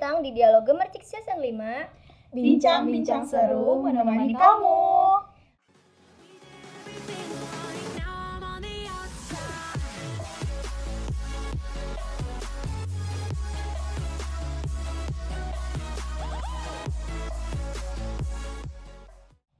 datang 0.00 0.24
di 0.24 0.32
Dialog 0.32 0.64
Gemercik 0.64 1.04
Season 1.04 1.36
5 1.36 2.32
Bincang-bincang 2.32 3.28
seru 3.28 3.84
menemani 3.84 4.32
kamu. 4.32 4.80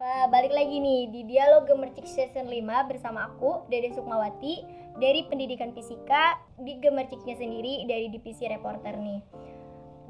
Wah, 0.01 0.25
balik 0.33 0.57
lagi 0.57 0.81
nih 0.81 1.13
di 1.13 1.21
Dialog 1.29 1.69
Gemercik 1.69 2.09
Season 2.09 2.49
5 2.49 2.89
bersama 2.89 3.29
aku, 3.29 3.69
Dede 3.69 3.93
Sukmawati 3.93 4.65
dari 4.97 5.21
Pendidikan 5.29 5.77
Fisika 5.77 6.41
di 6.57 6.81
Gemerciknya 6.81 7.37
sendiri 7.37 7.85
dari 7.85 8.09
Divisi 8.09 8.49
Reporter 8.49 8.97
nih. 8.97 9.21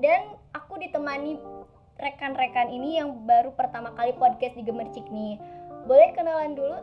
Dan 0.00 0.32
aku 0.56 0.80
ditemani 0.80 1.36
rekan-rekan 2.00 2.72
ini 2.72 2.96
yang 2.96 3.28
baru 3.28 3.52
pertama 3.52 3.92
kali 3.92 4.16
podcast 4.16 4.56
di 4.56 4.64
Gemercik 4.64 5.04
nih. 5.12 5.36
Boleh 5.84 6.16
kenalan 6.16 6.56
dulu? 6.56 6.80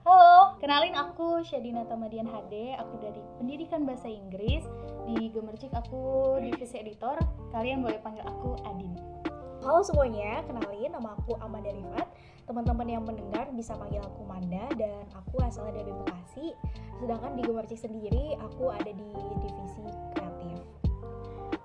Halo, 0.00 0.56
kenalin 0.64 0.96
aku 0.96 1.44
Syadina 1.44 1.84
Tamadian 1.84 2.24
HD, 2.24 2.72
aku 2.80 3.04
dari 3.04 3.20
Pendidikan 3.36 3.84
Bahasa 3.84 4.08
Inggris. 4.08 4.64
Di 5.04 5.28
Gemercik 5.28 5.76
aku 5.76 6.36
divisi 6.40 6.80
editor, 6.80 7.20
kalian 7.52 7.84
boleh 7.84 8.00
panggil 8.00 8.24
aku 8.24 8.56
Adin. 8.64 8.96
Halo 9.60 9.84
semuanya, 9.84 10.40
kenalin 10.48 10.92
nama 10.92 11.20
aku 11.20 11.36
Amanda 11.44 11.68
Rifat. 11.68 12.08
Teman-teman 12.48 12.88
yang 12.88 13.04
mendengar 13.04 13.48
bisa 13.52 13.76
panggil 13.76 14.00
aku 14.00 14.24
Manda 14.24 14.72
dan 14.80 15.04
aku 15.12 15.36
asalnya 15.44 15.84
dari 15.84 15.92
Bekasi. 15.92 16.56
Sedangkan 16.96 17.36
di 17.36 17.44
Gemercik 17.44 17.76
sendiri 17.76 18.40
aku 18.40 18.72
ada 18.72 18.88
di 18.88 19.08
divisi 19.44 19.84
kreatif. 20.16 20.33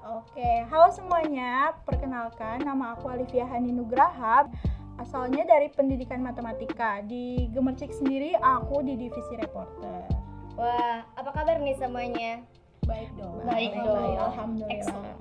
Oke, 0.09 0.65
halo 0.73 0.89
semuanya. 0.89 1.77
Perkenalkan, 1.85 2.65
nama 2.65 2.97
aku 2.97 3.13
Alivia 3.13 3.45
Hani 3.45 3.69
Nugraha. 3.69 4.49
Asalnya 4.97 5.45
dari 5.45 5.69
pendidikan 5.69 6.25
matematika. 6.25 7.05
Di 7.05 7.45
Gemercik 7.53 7.93
sendiri, 7.93 8.33
aku 8.41 8.81
di 8.81 8.97
divisi 8.97 9.37
reporter. 9.37 10.09
Wah, 10.57 11.05
apa 11.13 11.29
kabar 11.29 11.61
nih 11.61 11.77
semuanya? 11.77 12.41
Baik 12.89 13.13
dong. 13.21 13.37
Baik 13.45 13.77
dong. 13.77 14.17
Alhamdulillah. 14.17 14.73
Excellent. 14.73 15.19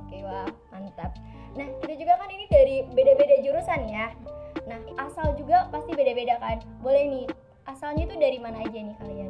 Oke, 0.00 0.24
wah, 0.24 0.48
mantap. 0.72 1.12
Nah, 1.52 1.68
kita 1.84 1.92
juga 2.00 2.16
kan 2.16 2.32
ini 2.32 2.48
dari 2.48 2.88
beda-beda 2.88 3.36
jurusan 3.44 3.84
ya. 3.84 4.16
Nah, 4.64 4.80
asal 4.96 5.36
juga 5.36 5.68
pasti 5.68 5.92
beda-beda 5.92 6.40
kan. 6.40 6.56
Boleh 6.80 7.04
nih, 7.04 7.26
asalnya 7.68 8.08
itu 8.08 8.16
dari 8.16 8.40
mana 8.40 8.64
aja 8.64 8.80
nih 8.80 8.96
kalian? 8.96 9.28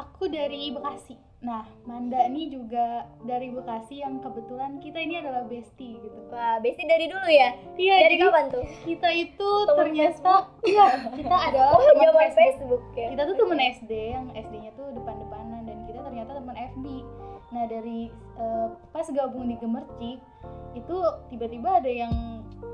Aku 0.00 0.32
dari 0.32 0.72
Bekasi. 0.72 1.31
Nah, 1.42 1.66
Manda 1.82 2.30
nih 2.30 2.48
juga 2.48 3.02
dari 3.20 3.50
Bekasi 3.50 3.98
yang 3.98 4.22
kebetulan 4.22 4.78
kita 4.78 4.94
ini 4.96 5.18
adalah 5.18 5.42
bestie 5.42 5.98
gitu. 5.98 6.14
Wah, 6.30 6.62
Besti 6.62 6.86
dari 6.86 7.10
dulu 7.10 7.26
ya? 7.26 7.50
Iya, 7.74 7.94
dari 7.98 8.14
jadi 8.14 8.16
kapan 8.22 8.44
tuh? 8.48 8.62
kita 8.86 9.08
itu 9.10 9.50
Temen 9.66 9.74
ternyata 9.76 10.34
iya, 10.62 10.86
kita 11.10 11.34
adalah 11.50 11.74
Oh, 11.74 11.82
teman 11.82 11.98
zaman 12.00 12.14
Facebook. 12.30 12.38
Facebook 12.38 12.82
ya. 12.94 13.06
kita 13.10 13.22
tuh 13.26 13.36
temen 13.36 13.58
SD 13.60 13.92
yang 14.14 14.26
SD-nya 14.32 14.70
tuh 14.72 14.86
depan-depanan 14.94 15.60
dan 15.66 15.78
kita 15.82 16.00
ternyata 16.00 16.30
teman 16.38 16.54
FB 16.54 16.86
nah 17.52 17.64
dari 17.68 18.08
eh, 18.38 18.68
pas 18.88 19.04
gabung 19.04 19.44
di 19.44 19.56
Gemercik 19.58 20.18
itu 20.72 20.96
tiba-tiba 21.28 21.82
ada 21.82 21.90
yang 21.90 22.31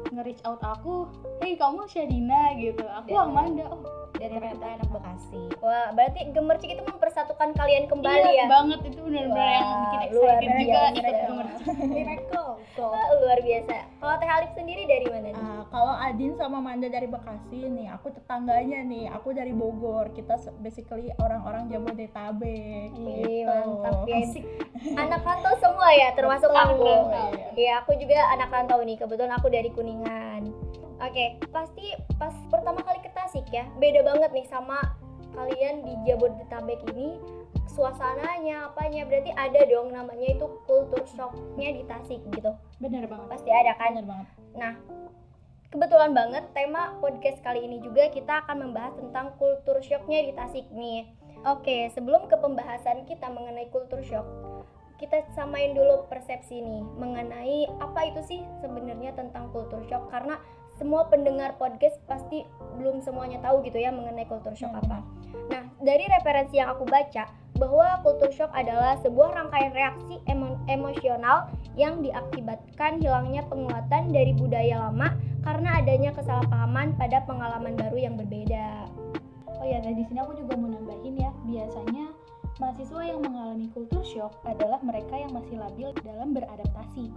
nge-reach 0.09 0.43
out 0.43 0.61
aku 0.61 1.05
hey 1.39 1.55
kamu 1.55 1.85
Syadina 1.87 2.57
gitu 2.57 2.85
aku 2.85 3.09
Dan- 3.09 3.29
Amanda 3.29 3.67
oh 3.69 3.81
Dan 4.19 4.35
ternyata 4.35 4.67
anak 4.75 4.91
Bekasi. 4.91 5.43
Wah, 5.63 5.95
berarti 5.95 6.27
gemercik 6.35 6.75
itu 6.75 6.83
mempersatukan 6.83 7.55
kalian 7.55 7.87
kembali 7.87 8.27
iya 8.27 8.35
ya? 8.35 8.47
banget 8.51 8.91
itu 8.91 8.99
benar-benar 8.99 9.47
yang 9.47 9.69
bikin 9.71 10.01
excited 10.03 10.49
juga 10.51 10.59
biasa. 10.59 10.91
ikut 10.91 11.17
Gemercik 11.23 11.67
Miracle. 11.87 12.51
Wah, 12.83 13.07
luar 13.15 13.39
biasa. 13.39 13.75
Kalau 13.99 14.15
Teh 14.19 14.31
Alif 14.31 14.53
sendiri 14.55 14.83
dari 14.91 15.07
mana 15.07 15.29
nih? 15.31 15.39
Ah, 15.39 15.63
kalau 15.71 15.95
Adin 15.95 16.35
sama 16.35 16.59
Manda 16.59 16.91
dari 16.91 17.07
Bekasi 17.07 17.71
nih, 17.71 17.87
aku 17.91 18.11
tetangganya 18.11 18.81
nih. 18.83 19.07
Aku 19.15 19.31
dari 19.31 19.55
Bogor. 19.55 20.11
Kita 20.11 20.35
basically 20.59 21.15
orang-orang 21.19 21.71
Jabodetabek. 21.71 22.91
Wih, 22.95 23.23
gitu. 23.23 23.47
mantap 23.47 24.03
ya. 24.03 24.19
Anak 25.07 25.21
rantau 25.23 25.55
semua 25.59 25.95
ya, 25.95 26.09
termasuk 26.15 26.51
Betul, 26.51 26.75
aku. 26.75 26.91
Iya, 27.55 27.83
aku 27.83 27.95
juga 27.95 28.19
anak 28.31 28.51
rantau 28.51 28.83
nih. 28.83 28.99
Kebetulan 28.99 29.31
aku 29.31 29.47
dari 29.47 29.71
Kuningan. 29.79 30.51
Oke, 30.99 31.39
pasti 31.55 31.95
pas 32.19 32.35
pertama 32.51 32.83
kali 32.83 32.99
ke 32.99 33.15
Tasik 33.15 33.47
ya, 33.55 33.71
beda 33.79 34.03
banget 34.03 34.35
nih 34.35 34.47
sama 34.51 34.83
kalian 35.39 35.87
di 35.87 35.95
Jabodetabek 36.03 36.83
ini 36.91 37.23
suasananya 37.71 38.75
apanya 38.75 39.07
berarti 39.07 39.31
ada 39.39 39.63
dong 39.71 39.95
namanya 39.95 40.35
itu 40.35 40.47
kultur 40.67 40.99
shocknya 41.07 41.79
di 41.79 41.87
Tasik 41.87 42.19
gitu 42.35 42.51
bener 42.83 43.07
banget 43.07 43.29
pasti 43.31 43.51
ada 43.55 43.79
kan 43.79 43.95
Bener 43.95 44.09
banget. 44.09 44.29
Nah, 44.59 44.75
kebetulan 45.71 46.11
banget 46.11 46.45
tema 46.57 46.99
podcast 46.99 47.39
kali 47.47 47.63
ini 47.63 47.79
juga 47.79 48.11
kita 48.11 48.43
akan 48.43 48.67
membahas 48.67 48.99
tentang 48.99 49.31
kultur 49.39 49.79
shocknya 49.79 50.27
di 50.27 50.33
Tasik 50.35 50.67
nih. 50.75 51.07
Oke, 51.47 51.87
sebelum 51.95 52.27
ke 52.27 52.35
pembahasan 52.35 53.07
kita 53.07 53.31
mengenai 53.31 53.71
kultur 53.71 54.03
shock, 54.03 54.27
kita 54.99 55.23
samain 55.33 55.79
dulu 55.79 56.11
persepsi 56.11 56.59
nih 56.59 56.83
mengenai 56.99 57.71
apa 57.79 58.11
itu 58.11 58.21
sih 58.27 58.41
sebenarnya 58.59 59.15
tentang 59.15 59.47
kultur 59.55 59.79
shock 59.87 60.11
karena 60.11 60.37
semua 60.79 61.07
pendengar 61.11 61.59
podcast 61.59 61.99
pasti 62.07 62.47
belum 62.79 63.03
semuanya 63.03 63.43
tahu 63.43 63.63
gitu 63.67 63.79
ya 63.83 63.91
mengenai 63.91 64.27
kultur 64.31 64.55
shock 64.55 64.71
apa. 64.75 65.03
Nah, 65.51 65.67
dari 65.83 66.07
referensi 66.07 66.59
yang 66.59 66.71
aku 66.75 66.87
baca 66.87 67.27
bahwa 67.59 67.99
kultur 68.07 68.31
shock 68.31 68.51
adalah 68.55 68.95
sebuah 69.03 69.35
rangkaian 69.35 69.75
reaksi 69.75 70.23
emo- 70.31 70.63
emosional 70.71 71.51
yang 71.75 71.99
diakibatkan 71.99 73.03
hilangnya 73.03 73.43
penguatan 73.51 74.15
dari 74.15 74.31
budaya 74.39 74.87
lama 74.87 75.15
karena 75.43 75.83
adanya 75.83 76.15
kesalahpahaman 76.15 76.95
pada 76.95 77.27
pengalaman 77.27 77.75
baru 77.75 77.99
yang 77.99 78.15
berbeda. 78.15 78.87
Oh 79.59 79.67
ya, 79.67 79.83
di 79.83 80.07
sini 80.07 80.23
aku 80.23 80.39
juga 80.39 80.55
mau 80.55 80.71
nambahin 80.71 81.19
ya, 81.19 81.31
biasanya 81.43 82.15
mahasiswa 82.59 83.03
yang 83.07 83.23
mengalami 83.23 83.71
kultur 83.71 84.03
shock 84.03 84.43
adalah 84.43 84.83
mereka 84.83 85.15
yang 85.15 85.31
masih 85.31 85.59
labil 85.59 85.95
dalam 86.03 86.35
beradaptasi. 86.35 87.15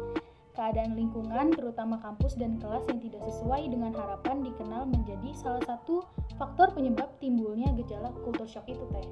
Keadaan 0.51 0.93
lingkungan, 0.93 1.55
terutama 1.55 1.97
kampus 2.03 2.35
dan 2.37 2.59
kelas 2.61 2.85
yang 2.91 2.99
tidak 3.01 3.23
sesuai 3.25 3.71
dengan 3.71 3.95
harapan 3.95 4.45
dikenal 4.45 4.85
menjadi 4.85 5.31
salah 5.33 5.63
satu 5.65 6.05
faktor 6.35 6.75
penyebab 6.75 7.09
timbulnya 7.23 7.71
gejala 7.79 8.13
kultur 8.21 8.45
shock 8.45 8.67
itu 8.69 8.83
teh. 8.91 9.07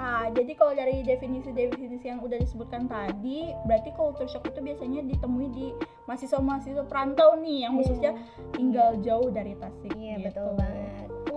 Ah, 0.00 0.32
jadi 0.32 0.56
kalau 0.56 0.72
dari 0.72 1.04
definisi-definisi 1.04 2.08
yang 2.08 2.24
udah 2.24 2.40
disebutkan 2.40 2.88
tadi, 2.88 3.52
berarti 3.68 3.92
culture 3.92 4.28
shock 4.32 4.48
itu 4.48 4.64
biasanya 4.64 5.04
ditemui 5.04 5.48
di 5.52 5.76
mahasiswa-mahasiswa 6.08 6.88
perantau 6.88 7.36
nih, 7.36 7.68
yang 7.68 7.76
khususnya 7.76 8.16
tinggal 8.56 8.96
jauh 9.04 9.28
dari 9.28 9.52
Tasik. 9.60 9.92
Iya 9.92 10.24
gitu. 10.24 10.40
betul 10.40 10.48
banget. 10.56 10.89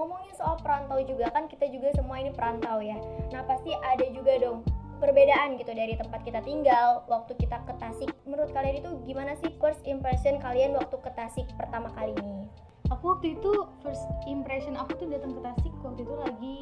Ngomongin 0.03 0.35
soal 0.35 0.59
perantau 0.59 0.99
juga 0.99 1.31
kan 1.31 1.47
kita 1.47 1.63
juga 1.71 1.95
semua 1.95 2.19
ini 2.19 2.35
perantau 2.35 2.83
ya. 2.83 2.99
Nah 3.31 3.39
pasti 3.47 3.71
ada 3.71 4.03
juga 4.11 4.35
dong 4.35 4.59
perbedaan 4.99 5.55
gitu 5.55 5.71
dari 5.71 5.95
tempat 5.95 6.27
kita 6.27 6.43
tinggal 6.43 7.07
waktu 7.07 7.31
kita 7.39 7.63
ke 7.63 7.71
Tasik. 7.79 8.11
Menurut 8.27 8.51
kalian 8.51 8.83
itu 8.83 8.91
gimana 9.07 9.31
sih 9.39 9.55
first 9.63 9.79
impression 9.87 10.43
kalian 10.43 10.75
waktu 10.75 10.99
ke 10.99 11.07
Tasik 11.15 11.47
pertama 11.55 11.87
kali 11.95 12.11
ini? 12.19 12.43
Aku 12.91 13.15
waktu 13.15 13.39
itu 13.39 13.63
first 13.79 14.03
impression 14.27 14.75
aku 14.75 14.91
tuh 14.99 15.07
datang 15.07 15.39
ke 15.39 15.39
Tasik 15.39 15.71
waktu 15.79 16.03
itu 16.03 16.15
lagi 16.19 16.57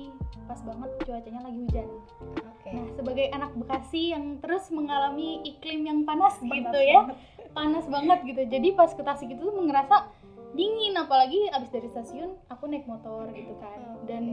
pas 0.46 0.62
banget 0.62 0.90
cuacanya 1.02 1.42
lagi 1.42 1.58
hujan. 1.66 1.88
Oke. 2.46 2.70
Nah, 2.78 2.88
sebagai 2.94 3.26
anak 3.34 3.52
Bekasi 3.58 4.14
yang 4.14 4.38
terus 4.38 4.70
mengalami 4.70 5.42
iklim 5.50 5.90
yang 5.90 6.06
panas, 6.06 6.38
Panas 6.38 6.46
gitu 6.46 6.78
ya. 6.78 7.10
Panas 7.58 7.90
banget 7.90 8.22
gitu. 8.22 8.42
Jadi 8.46 8.78
pas 8.78 8.94
ke 8.94 9.02
Tasik 9.02 9.34
itu 9.34 9.50
tuh 9.50 9.66
ngerasa 9.66 10.21
dingin 10.52 10.94
apalagi 11.00 11.48
abis 11.52 11.70
dari 11.72 11.88
stasiun 11.88 12.36
aku 12.52 12.68
naik 12.68 12.86
motor 12.88 13.28
gitu 13.32 13.56
kan. 13.60 13.80
Oke. 14.00 14.08
Dan 14.08 14.24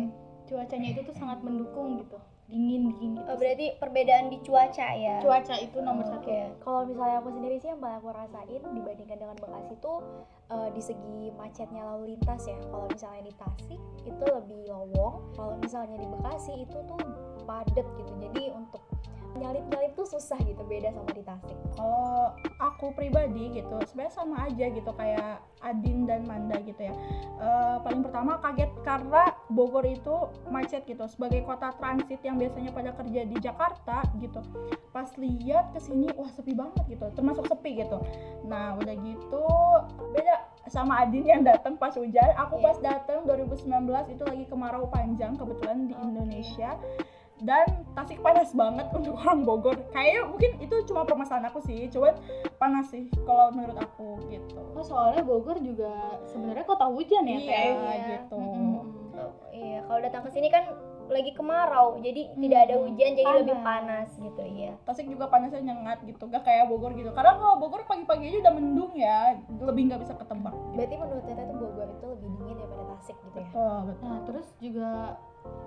cuacanya 0.48 0.88
itu 0.96 1.00
tuh 1.04 1.14
sangat 1.14 1.38
mendukung 1.44 2.00
gitu. 2.00 2.18
Dingin 2.48 2.90
dingin 2.90 3.10
gitu. 3.20 3.28
Oh, 3.28 3.36
berarti 3.36 3.76
perbedaan 3.76 4.32
di 4.32 4.40
cuaca 4.40 4.88
ya? 4.96 5.20
cuaca 5.20 5.54
itu 5.60 5.78
nomor 5.84 6.08
satu. 6.08 6.24
Oke. 6.24 6.40
Kalau 6.64 6.80
misalnya 6.88 7.16
aku 7.20 7.30
sendiri 7.36 7.54
sih 7.60 7.68
yang 7.68 7.80
paling 7.80 7.98
aku 8.00 8.08
rasain 8.08 8.62
dibandingkan 8.72 9.16
dengan 9.20 9.36
Bekasi 9.36 9.74
tuh 9.84 9.98
eh, 10.48 10.68
di 10.72 10.82
segi 10.82 11.20
macetnya 11.36 11.82
lalu 11.84 12.16
lintas 12.16 12.42
ya. 12.48 12.56
Kalau 12.72 12.86
misalnya 12.88 13.22
di 13.28 13.34
Tasik 13.36 13.80
itu 14.08 14.24
lebih 14.24 14.60
lowong, 14.64 15.14
kalau 15.36 15.54
misalnya 15.60 15.96
di 16.00 16.08
Bekasi 16.08 16.52
itu 16.64 16.78
tuh 16.88 17.00
padat 17.44 17.86
gitu. 18.00 18.12
Jadi 18.16 18.42
untuk 18.56 18.82
nyalip-nyalip 19.38 19.92
tuh 19.94 20.08
susah 20.08 20.38
gitu 20.42 20.62
beda 20.66 20.90
sama 20.90 21.10
di 21.12 21.22
Tasik. 21.22 21.58
Kalau 21.76 21.87
aku 22.88 22.96
pribadi 23.04 23.60
gitu, 23.60 23.76
sebenarnya 23.84 24.14
sama 24.16 24.48
aja 24.48 24.64
gitu 24.72 24.88
kayak 24.96 25.44
Adin 25.60 26.08
dan 26.08 26.24
Manda 26.24 26.56
gitu 26.64 26.88
ya. 26.88 26.96
Eh, 27.36 27.76
paling 27.84 28.00
pertama 28.00 28.40
kaget 28.40 28.72
karena 28.80 29.28
Bogor 29.52 29.84
itu 29.84 30.32
macet 30.48 30.88
gitu. 30.88 31.04
Sebagai 31.04 31.44
kota 31.44 31.76
transit 31.76 32.16
yang 32.24 32.40
biasanya 32.40 32.72
pada 32.72 32.96
kerja 32.96 33.28
di 33.28 33.36
Jakarta 33.36 34.00
gitu, 34.16 34.40
pas 34.88 35.12
lihat 35.20 35.76
ke 35.76 35.80
sini 35.84 36.08
wah 36.16 36.32
sepi 36.32 36.56
banget 36.56 36.80
gitu, 36.88 37.04
termasuk 37.12 37.44
sepi 37.44 37.84
gitu. 37.84 38.00
Nah 38.48 38.80
udah 38.80 38.94
gitu 39.04 39.44
beda 40.16 40.48
sama 40.72 41.04
Adin 41.04 41.28
yang 41.28 41.44
datang 41.44 41.76
pas 41.76 41.92
hujan. 41.92 42.32
Aku 42.48 42.56
Iya. 42.56 42.64
pas 42.72 42.78
datang 42.80 43.28
2019 43.28 44.08
itu 44.08 44.24
lagi 44.24 44.44
kemarau 44.48 44.88
panjang 44.88 45.36
kebetulan 45.36 45.84
di. 45.84 45.94
Indonesia. 45.98 46.78
Dan 47.40 47.66
Tasik 47.90 48.18
panas 48.18 48.50
banget 48.50 48.86
untuk 48.96 49.14
orang 49.16 49.42
Bogor 49.42 49.74
kayaknya 49.88 50.22
mungkin 50.24 50.50
itu 50.58 50.74
cuma 50.84 51.02
permasalahan 51.02 51.48
aku 51.48 51.58
sih 51.60 51.86
cuman 51.88 52.14
panas 52.56 52.86
sih 52.88 53.06
kalau 53.22 53.50
menurut 53.50 53.76
aku 53.76 54.18
gitu 54.28 54.58
Oh, 54.70 54.82
soalnya 54.82 55.22
Bogor 55.22 55.58
juga 55.58 55.90
sebenarnya 56.24 56.62
kota 56.62 56.86
hujan 56.86 57.24
ya, 57.24 57.34
iya? 57.34 57.58
Iya. 57.58 57.98
gitu. 58.16 58.38
Oh, 58.38 59.30
iya 59.50 59.82
kalau 59.82 59.98
datang 59.98 60.22
ke 60.22 60.30
sini 60.30 60.46
kan 60.46 60.62
lagi 61.08 61.32
kemarau 61.32 61.96
jadi 61.98 62.28
Hmm, 62.28 62.38
tidak 62.38 62.60
ada 62.62 62.74
hujan 62.78 63.10
jadi 63.16 63.32
lebih 63.40 63.56
panas. 63.58 64.08
gitu 64.14 64.42
iya 64.44 64.76
Tasik 64.84 65.08
juga 65.08 65.26
panasnya 65.26 65.64
nyengat 65.64 66.04
gitu 66.04 66.20
gak 66.24 66.44
kayak 66.44 66.68
Bogor 66.68 66.92
gitu 66.92 67.10
karena 67.10 67.32
kalau 67.34 67.56
Bogor 67.56 67.82
pagi-pagi 67.82 68.28
aja 68.28 68.38
udah 68.40 68.54
mendung 68.54 68.92
ya 68.92 69.34
lebih 69.48 69.88
nggak 69.88 70.00
bisa 70.00 70.12
ketebak 70.14 70.52
berarti 70.70 70.94
menurut 70.94 71.24
Tete 71.24 71.42
tuh 71.42 71.56
Bogor 71.56 71.88
itu 71.88 72.06
lebih 72.06 72.28
dingin 72.36 72.56
daripada 72.58 72.84
Tasik 72.92 73.16
gitu 73.18 73.36
ya 73.36 73.48
betul 73.48 73.78
betul 73.88 74.06
Nah, 74.06 74.20
terus 74.22 74.46
juga 74.58 74.90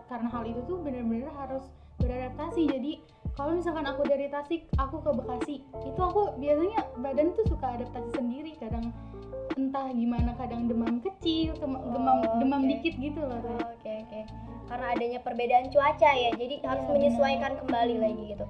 karena 0.10 0.28
hal 0.28 0.44
itu 0.44 0.62
tuh 0.68 0.78
benar-benar 0.84 1.32
harus 1.36 1.64
beradaptasi. 2.02 2.68
Jadi 2.68 2.92
kalau 3.38 3.56
misalkan 3.56 3.88
aku 3.88 4.04
dari 4.04 4.28
Tasik, 4.28 4.68
aku 4.76 5.00
ke 5.00 5.12
Bekasi, 5.16 5.56
itu 5.88 6.02
aku 6.02 6.36
biasanya 6.36 6.84
badan 7.00 7.32
tuh 7.38 7.46
suka 7.48 7.80
adaptasi 7.80 8.10
sendiri. 8.16 8.58
Kadang 8.60 8.92
entah 9.56 9.88
gimana, 9.92 10.36
kadang 10.36 10.68
demam 10.68 11.00
kecil, 11.00 11.56
demam 11.60 11.80
Oh, 12.24 12.40
demam 12.40 12.62
oke. 12.64 12.70
dikit 12.70 12.96
gitu 13.00 13.22
loh. 13.24 13.40
Oke 13.80 14.04
oke 14.08 14.22
karena 14.72 14.88
adanya 14.96 15.20
perbedaan 15.20 15.68
cuaca 15.68 16.16
ya 16.16 16.32
jadi 16.40 16.64
harus 16.64 16.88
Iya, 16.88 16.94
menyesuaikan 16.96 17.52
kembali 17.60 17.96
Hmm. 18.00 18.04
lagi 18.08 18.24
gitu 18.32 18.46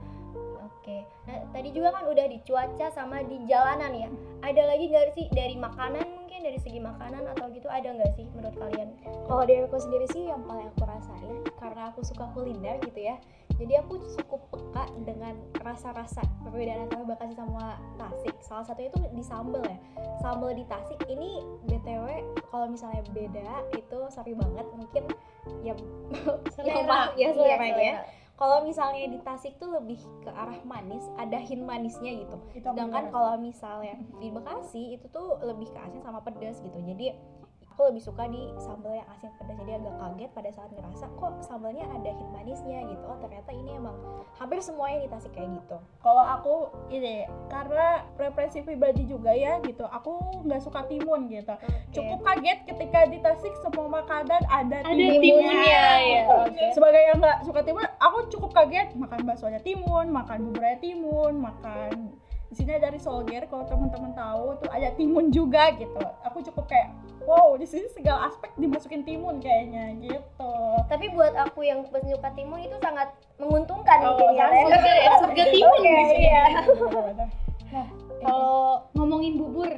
oke. 0.81 0.97
Nah 1.29 1.37
tadi 1.53 1.69
juga 1.69 1.93
kan 1.93 2.09
udah 2.09 2.25
di 2.25 2.41
cuaca 2.41 2.87
sama 2.89 3.21
di 3.21 3.37
jalanan 3.45 3.93
ya. 3.93 4.09
Ada 4.41 4.65
lagi 4.65 4.89
nggak 4.89 5.13
sih 5.13 5.25
dari 5.29 5.53
makanan 5.53 6.01
mungkin 6.09 6.41
dari 6.41 6.57
segi 6.57 6.81
makanan 6.81 7.29
atau 7.37 7.53
gitu 7.53 7.69
ada 7.69 7.93
nggak 7.93 8.17
sih 8.17 8.25
menurut 8.33 8.57
kalian? 8.57 8.89
Kalau 9.29 9.43
dari 9.45 9.61
aku 9.61 9.77
sendiri 9.77 10.09
sih 10.09 10.25
yang 10.25 10.41
paling 10.49 10.73
aku 10.73 10.83
rasain 10.89 11.45
karena 11.61 11.93
aku 11.93 12.01
suka 12.01 12.25
kuliner 12.33 12.81
gitu 12.81 12.97
ya 12.97 13.21
jadi 13.61 13.85
aku 13.85 14.01
cukup 14.17 14.41
peka 14.49 14.89
dengan 15.05 15.37
rasa-rasa 15.61 16.25
perbedaan 16.41 16.89
antara 16.89 17.05
Bekasi 17.05 17.37
sama 17.37 17.77
Tasik 17.93 18.33
salah 18.41 18.65
satunya 18.65 18.89
itu 18.89 18.99
di 19.13 19.21
sambal 19.21 19.61
ya. 19.61 19.77
Sambal 20.17 20.57
di 20.57 20.65
Tasik 20.65 20.97
ini 21.05 21.45
btw 21.69 22.25
kalau 22.49 22.65
misalnya 22.73 23.05
beda 23.13 23.61
itu 23.77 23.99
sorry 24.09 24.33
banget 24.33 24.65
mungkin 24.73 25.03
ya 25.61 25.77
Selera. 26.49 27.13
ya 27.13 27.29
Iya, 27.29 27.29
selera 27.37 27.53
ya. 27.61 27.73
selera. 27.77 28.01
Kalau 28.41 28.65
misalnya 28.65 29.05
di 29.05 29.21
Tasik 29.21 29.61
tuh 29.61 29.69
lebih 29.69 30.01
ke 30.25 30.33
arah 30.33 30.57
manis 30.65 31.05
ada 31.21 31.37
hint 31.37 31.61
manisnya 31.61 32.25
gitu. 32.25 32.41
Sedangkan 32.57 33.13
kalau 33.13 33.37
misalnya 33.37 34.01
di 34.17 34.33
Bekasi 34.33 34.97
itu 34.97 35.05
tuh 35.13 35.37
lebih 35.45 35.69
ke 35.69 35.77
asin 35.77 36.01
sama 36.01 36.25
pedas 36.25 36.57
gitu. 36.57 36.81
Jadi 36.81 37.13
aku 37.81 37.97
lebih 37.97 38.05
suka 38.05 38.29
di 38.29 38.45
sambal 38.61 38.93
yang 38.93 39.09
asin 39.09 39.33
pedas 39.41 39.57
jadi 39.65 39.81
agak 39.81 39.95
kaget 39.97 40.29
pada 40.37 40.49
saat 40.53 40.69
ngerasa 40.69 41.05
kok 41.17 41.33
sambalnya 41.41 41.81
ada 41.89 42.13
hint 42.13 42.29
manisnya? 42.29 42.79
gitu. 42.85 43.01
Oh 43.09 43.17
ternyata 43.17 43.49
ini 43.49 43.73
emang 43.73 43.97
hampir 44.37 44.61
semuanya 44.61 45.01
di 45.01 45.09
Tasik 45.09 45.33
kayak 45.33 45.49
gitu. 45.57 45.81
Kalau 46.05 46.21
aku 46.21 46.53
ini 46.93 47.25
karena 47.49 48.05
preferensi 48.13 48.61
pribadi 48.61 49.09
juga 49.09 49.33
ya 49.33 49.57
gitu. 49.65 49.81
Aku 49.89 50.13
nggak 50.45 50.61
suka 50.61 50.85
timun 50.85 51.25
gitu. 51.33 51.49
Oke. 51.57 51.73
cukup 51.89 52.21
kaget 52.21 52.59
ketika 52.69 52.99
di 53.09 53.17
Tasik 53.17 53.53
semua 53.65 53.89
makanan 53.89 54.41
ada, 54.45 54.77
Ada 54.85 54.93
timunnya. 54.93 55.17
timunnya, 55.25 55.89
ya. 56.05 56.21
Oke. 56.45 56.65
sebagai 56.77 57.01
yang 57.01 57.17
nggak 57.17 57.37
suka 57.49 57.59
timun 57.65 57.85
aku 57.97 58.17
cukup 58.29 58.53
kaget 58.53 58.93
makan 58.93 59.25
baksonya 59.25 59.57
timun 59.65 60.13
makan 60.13 60.37
buburnya 60.53 60.77
timun 60.77 61.33
makan 61.41 62.13
di 62.51 62.59
sini 62.59 62.75
dari 62.75 62.99
Solger 62.99 63.47
kalau 63.47 63.63
teman-teman 63.63 64.11
tahu 64.11 64.59
tuh 64.59 64.67
ada 64.67 64.91
timun 64.93 65.31
juga 65.31 65.71
gitu 65.71 65.95
aku 66.21 66.43
cukup 66.43 66.67
kayak 66.67 66.91
wow 67.23 67.55
di 67.55 67.63
sini 67.63 67.87
segala 67.89 68.27
aspek 68.27 68.51
dimasukin 68.55 69.01
timun 69.01 69.39
kayaknya 69.39 69.95
gitu 69.97 70.53
tapi 70.85 71.07
buat 71.09 71.31
aku 71.33 71.63
yang 71.63 71.87
penyuka 71.87 72.27
timun 72.31 72.59
itu 72.59 72.75
sangat 72.77 73.07
menguntungkan 73.37 74.03
Oh, 74.03 74.19
mungkin 74.19 74.35
ya. 74.35 74.67
Surga 74.67 74.91
ya, 74.93 75.11
surga 75.23 75.43
timun 75.47 75.71
Oke, 75.73 75.87
di 75.87 76.03
sini. 76.05 76.21
iya. 76.21 76.43
Bener-bener. 76.61 77.29
Kalau 78.19 78.59
ngomongin 78.93 79.33
bubur, 79.35 79.71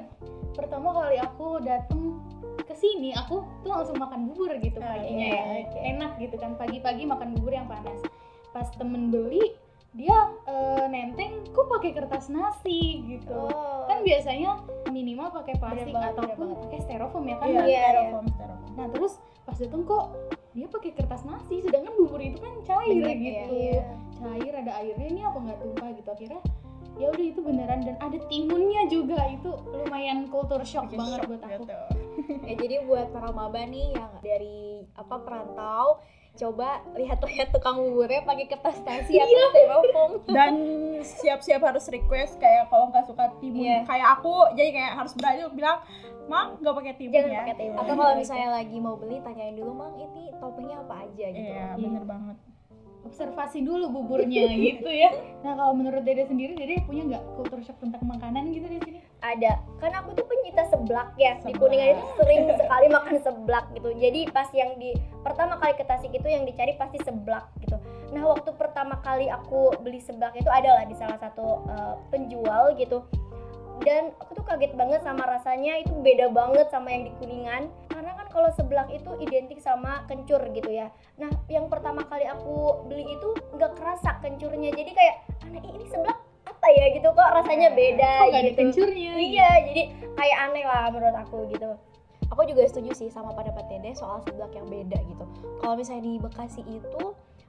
pertama 0.52 0.90
kali 0.92 1.16
aku 1.16 1.62
dateng 1.62 2.20
ke 2.60 2.74
sini, 2.74 3.14
aku 3.14 3.40
tuh 3.62 3.70
langsung 3.70 3.96
makan 3.96 4.28
bubur 4.28 4.52
gitu 4.60 4.82
Ah, 4.82 4.98
iya, 4.98 5.64
ya. 5.64 5.94
Enak 5.94 6.18
gitu 6.18 6.36
kan, 6.36 6.58
pagi-pagi 6.58 7.06
makan 7.06 7.38
bubur 7.38 7.54
yang 7.54 7.70
panas. 7.70 8.02
Pas 8.50 8.68
temen 8.74 9.08
beli, 9.08 9.56
dia 9.94 10.18
eh, 10.50 10.86
nenteng 10.90 11.46
kok 11.54 11.70
pakai 11.70 11.94
kertas 11.94 12.26
nasi 12.28 13.06
gitu. 13.06 13.30
Oh. 13.30 13.86
Kan 13.86 14.02
biasanya 14.02 14.58
minimal 14.90 15.30
pakai 15.32 15.54
plastik 15.62 15.94
banget, 15.94 16.18
ataupun 16.18 16.48
pakai 16.66 16.80
styrofoam 16.82 17.26
ya 17.30 17.36
kan. 17.38 17.48
iya 17.48 17.62
Iya, 17.64 17.82
styrofoam 17.86 18.26
styrofoam 18.28 18.74
Nah 18.74 18.86
terus 18.90 19.14
pas 19.44 19.54
dateng 19.54 19.84
kok 19.86 20.06
dia 20.54 20.66
pakai 20.70 20.92
kertas 20.94 21.22
nasi, 21.26 21.62
sedangkan 21.62 21.94
bubur 21.94 22.22
itu 22.22 22.38
kan 22.38 22.54
cair 22.66 22.94
Bener, 22.94 23.18
gitu 23.18 23.54
Iya. 23.54 23.84
cair 24.18 24.54
ada 24.56 24.72
airnya 24.80 25.08
ini 25.10 25.22
apa 25.22 25.38
nggak 25.38 25.60
tumpah 25.60 25.90
gitu 25.94 26.10
akhirnya 26.10 26.42
ya 26.94 27.10
udah 27.10 27.26
itu 27.26 27.40
beneran 27.42 27.82
dan 27.82 27.96
ada 27.98 28.18
timunnya 28.30 28.86
juga 28.86 29.18
itu 29.26 29.50
lumayan 29.74 30.30
culture 30.30 30.62
shock 30.62 30.86
Bikin 30.88 31.02
banget 31.02 31.20
shock 31.20 31.30
buat 31.30 31.42
aku 31.42 31.54
gitu. 31.66 31.76
ya 32.50 32.54
jadi 32.54 32.76
buat 32.86 33.08
para 33.10 33.30
maba 33.34 33.62
nih 33.66 33.98
yang 33.98 34.14
dari 34.22 34.86
apa 34.94 35.16
perantau 35.22 36.02
coba 36.34 36.82
lihat-lihat 36.98 37.54
tukang 37.54 37.78
buburnya 37.78 38.26
pakai 38.26 38.50
kertas 38.50 38.82
nasi 38.82 39.22
atau 39.22 39.38
styrofoam 39.54 40.12
dan 40.26 40.54
siap-siap 41.06 41.62
harus 41.62 41.86
request 41.94 42.42
kayak 42.42 42.74
kalau 42.74 42.90
nggak 42.90 43.06
suka 43.06 43.30
timun. 43.38 43.62
Iya. 43.62 43.86
kayak 43.86 44.08
aku 44.18 44.34
jadi 44.58 44.70
kayak 44.74 44.92
harus 44.98 45.14
berani 45.14 45.46
bilang 45.54 45.78
mang 46.26 46.58
nggak 46.58 46.74
pakai 46.74 46.94
timun 46.98 47.14
Jangan 47.14 47.30
ya. 47.30 47.40
pakai 47.46 47.56
timun. 47.62 47.78
atau 47.78 47.94
kalau 47.94 48.14
misalnya 48.18 48.50
lagi 48.50 48.78
mau 48.82 48.96
beli 48.98 49.22
tanyain 49.22 49.54
dulu 49.54 49.72
mang 49.78 49.94
ini 49.94 50.34
toppingnya 50.42 50.78
apa 50.82 50.96
aja? 51.06 51.26
gitu. 51.30 51.52
Iya. 51.54 51.68
bener 51.78 52.04
banget. 52.04 52.38
Observasi 53.04 53.60
dulu 53.62 53.86
buburnya 53.94 54.44
gitu 54.74 54.90
ya. 54.90 55.14
Nah 55.46 55.54
kalau 55.54 55.78
menurut 55.78 56.02
Dede 56.02 56.26
sendiri 56.26 56.58
Dede 56.58 56.82
punya 56.82 57.14
nggak 57.14 57.24
culture 57.38 57.62
shock 57.62 57.78
tentang 57.78 58.02
makanan 58.10 58.50
gitu 58.50 58.66
di 58.66 58.82
sini 58.82 59.00
ada. 59.24 59.64
Karena 59.80 60.04
aku 60.04 60.12
tuh 60.20 60.28
pencinta 60.28 60.68
seblak 60.68 61.16
ya. 61.16 61.40
Di 61.40 61.56
Seblak. 61.56 61.60
kuningan 61.64 61.88
itu 61.96 62.06
sering 62.20 62.42
sekali 62.52 62.88
makan 62.92 63.16
seblak 63.24 63.66
gitu. 63.72 63.90
Jadi 63.96 64.22
pas 64.30 64.50
yang 64.52 64.76
di 64.76 64.92
pertama 65.24 65.56
kali 65.58 65.74
ke 65.80 65.88
Tasik 65.88 66.12
itu 66.12 66.28
yang 66.28 66.44
dicari 66.44 66.76
pasti 66.76 67.00
seblak 67.02 67.48
gitu. 67.64 67.80
Nah 68.12 68.24
waktu 68.28 68.52
pertama 68.60 69.00
kali 69.02 69.32
aku 69.32 69.74
beli 69.82 70.04
seblak 70.04 70.36
itu 70.36 70.52
adalah 70.52 70.84
di 70.84 70.94
salah 71.00 71.18
satu 71.18 71.64
eh, 71.72 71.96
penjual 72.12 72.76
gitu. 72.76 73.08
Dan 73.82 74.14
aku 74.22 74.38
tuh 74.38 74.46
kaget 74.46 74.76
banget 74.78 75.02
sama 75.02 75.24
rasanya. 75.26 75.80
Itu 75.82 75.96
beda 76.04 76.30
banget 76.30 76.68
sama 76.70 76.92
yang 76.92 77.08
di 77.08 77.12
kuningan. 77.18 77.72
Karena 77.90 78.12
kan 78.20 78.28
kalau 78.30 78.52
seblak 78.54 78.92
itu 78.92 79.12
identik 79.24 79.64
sama 79.64 80.04
kencur 80.06 80.44
gitu 80.52 80.70
ya. 80.70 80.92
Nah 81.18 81.32
yang 81.48 81.72
pertama 81.72 82.04
kali 82.06 82.28
aku 82.28 82.86
beli 82.92 83.08
itu 83.08 83.30
nggak 83.56 83.80
kerasa 83.80 84.20
kencurnya. 84.20 84.70
Jadi 84.76 84.92
kayak 84.92 85.16
aneh 85.48 85.64
ini 85.74 85.88
seblak 85.90 86.33
apa 86.64 86.80
ya 86.80 86.96
gitu 86.96 87.12
kok 87.12 87.30
rasanya 87.36 87.76
beda 87.76 88.12
kok 88.24 88.32
ada 88.32 88.40
gitu. 88.48 88.56
kencurnya? 88.56 89.12
Iya 89.20 89.50
jadi 89.68 89.82
kayak 90.16 90.38
aneh 90.48 90.64
lah 90.64 90.88
menurut 90.96 91.18
aku 91.20 91.44
gitu. 91.52 91.76
Aku 92.32 92.48
juga 92.48 92.64
setuju 92.72 92.96
sih 92.96 93.12
sama 93.12 93.36
pendapat 93.36 93.68
Dede 93.68 93.92
soal 94.00 94.24
seblak 94.24 94.56
yang 94.56 94.72
beda 94.72 94.96
gitu. 94.96 95.28
Kalau 95.60 95.76
misalnya 95.76 96.08
di 96.08 96.14
Bekasi 96.24 96.64
itu 96.64 97.04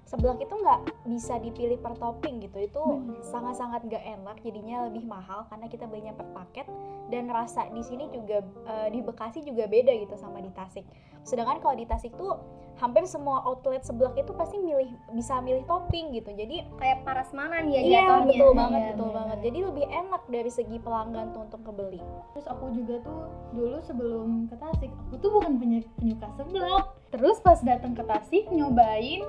seblak 0.04 0.37
itu 0.38 0.52
nggak 0.52 0.80
bisa 1.04 1.37
dipilih 1.37 1.76
per 1.76 1.94
topping 1.94 2.40
gitu. 2.40 2.58
Itu 2.61 2.82
sangat-sangat 3.23 3.84
nggak 3.84 4.04
enak 4.20 4.37
jadinya 4.40 4.87
lebih 4.87 5.04
mahal 5.04 5.49
karena 5.49 5.66
kita 5.66 5.84
belinya 5.84 6.12
per 6.12 6.28
paket. 6.30 6.68
Dan 7.04 7.28
rasa 7.28 7.68
di 7.68 7.80
sini 7.80 8.08
juga 8.08 8.40
eh, 8.64 8.88
di 8.88 9.00
Bekasi 9.00 9.40
juga 9.40 9.64
beda 9.64 9.92
gitu 9.92 10.14
sama 10.14 10.38
di 10.38 10.49
Tasik. 10.50 10.84
Sedangkan 11.20 11.58
kalau 11.58 11.75
di 11.75 11.84
Tasik 11.84 12.12
tuh 12.14 12.37
hampir 12.75 13.06
semua 13.06 13.38
outlet 13.44 13.80
seblak 13.80 14.12
itu 14.14 14.34
pasti 14.34 14.58
milih 14.58 14.88
bisa 15.12 15.38
milih 15.38 15.62
topping 15.64 16.11
gitu. 16.12 16.30
Jadi 16.30 16.64
kayak 16.75 17.00
parasmanan 17.02 17.64
ya 17.66 17.80
iya 17.80 18.00
jatuhnya. 18.02 18.25
betul 18.26 18.50
banget 18.52 18.75
Iya, 18.75 18.88
betul 18.90 19.04
bener. 19.04 19.16
banget. 19.16 19.38
Jadi 19.40 19.58
lebih 19.62 19.87
enak 19.87 20.23
dari 20.26 20.50
segi 20.50 20.76
pelanggan 20.78 21.26
tuh 21.30 21.40
untuk 21.42 21.61
kebeli. 21.62 22.00
Terus 22.32 22.46
aku 22.46 22.64
juga 22.73 22.94
tuh 23.00 23.18
dulu 23.52 23.78
sebelum 23.80 24.28
ke 24.49 24.56
Tasik 24.56 24.90
aku 24.90 25.14
tuh 25.18 25.30
bukan 25.32 25.52
penyu- 25.56 25.90
penyuka 25.96 26.28
seblak. 26.34 26.84
Terus 27.08 27.37
pas 27.38 27.61
datang 27.61 27.92
ke 27.92 28.02
Tasik 28.02 28.44
nyobain 28.50 29.23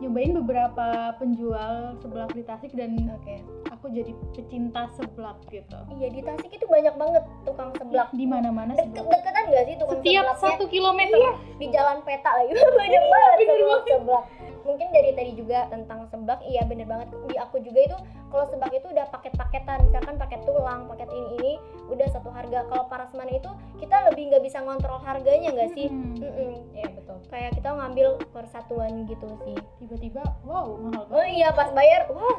nyobain 0.00 0.32
beberapa 0.32 1.12
penjual 1.20 1.94
seblak 2.00 2.32
di 2.32 2.42
Tasik 2.42 2.72
dan 2.72 2.96
oke. 3.12 3.36
aku 3.68 3.92
jadi 3.92 4.12
pecinta 4.32 4.88
seblak 4.96 5.36
gitu. 5.52 5.78
Iya 6.00 6.08
di 6.08 6.20
Tasik 6.24 6.50
itu 6.50 6.64
banyak 6.64 6.96
banget 6.96 7.24
tukang 7.44 7.70
seblak. 7.76 8.08
Di 8.16 8.24
mana-mana 8.24 8.72
deket 8.72 8.96
seblak 8.96 9.20
deketan 9.20 9.44
gak 9.52 9.64
sih 9.68 9.76
tukang 9.76 10.00
setiap 10.00 10.24
seblaknya? 10.24 10.40
satu 10.40 10.64
kilometer. 10.72 11.16
Iya, 11.20 11.32
di 11.60 11.66
jalan 11.68 11.98
peta 12.02 12.30
lagi. 12.32 12.50
Banyak 12.80 13.02
banget 13.04 13.38
seblak, 13.44 13.60
banget. 13.60 13.92
seblak 13.92 14.24
mungkin 14.70 14.88
dari 14.94 15.10
tadi 15.12 15.32
juga 15.34 15.66
tentang 15.66 16.06
seblak 16.06 16.38
iya 16.46 16.62
bener 16.62 16.86
banget 16.86 17.10
di 17.26 17.36
aku 17.36 17.58
juga 17.58 17.80
itu 17.90 17.96
kalau 18.30 18.46
seblak 18.46 18.70
itu 18.70 18.86
udah 18.86 19.06
paket-paketan 19.10 19.82
misalkan 19.90 20.14
paket 20.14 20.40
tulang 20.46 20.86
paket 20.86 21.10
ini 21.10 21.28
ini 21.42 21.52
udah 21.90 22.06
satu 22.14 22.30
harga 22.30 22.70
kalau 22.70 22.86
parasmanan 22.86 23.34
itu 23.34 23.50
kita 23.82 23.96
lebih 24.06 24.30
nggak 24.30 24.42
bisa 24.46 24.62
ngontrol 24.62 25.02
harganya 25.02 25.50
nggak 25.50 25.74
sih 25.74 25.88
Hmm. 25.90 26.14
Mm-mm. 26.22 26.70
iya 26.70 26.86
betul 26.94 27.18
kayak 27.28 27.50
kita 27.58 27.74
ngambil 27.74 28.14
persatuan 28.30 29.10
gitu 29.10 29.26
sih 29.42 29.58
tiba-tiba 29.82 30.22
wow 30.46 30.78
mahal 30.78 31.02
oh 31.10 31.18
banget 31.18 31.34
iya 31.34 31.50
pas 31.50 31.74
bayar 31.74 32.06
wah 32.14 32.38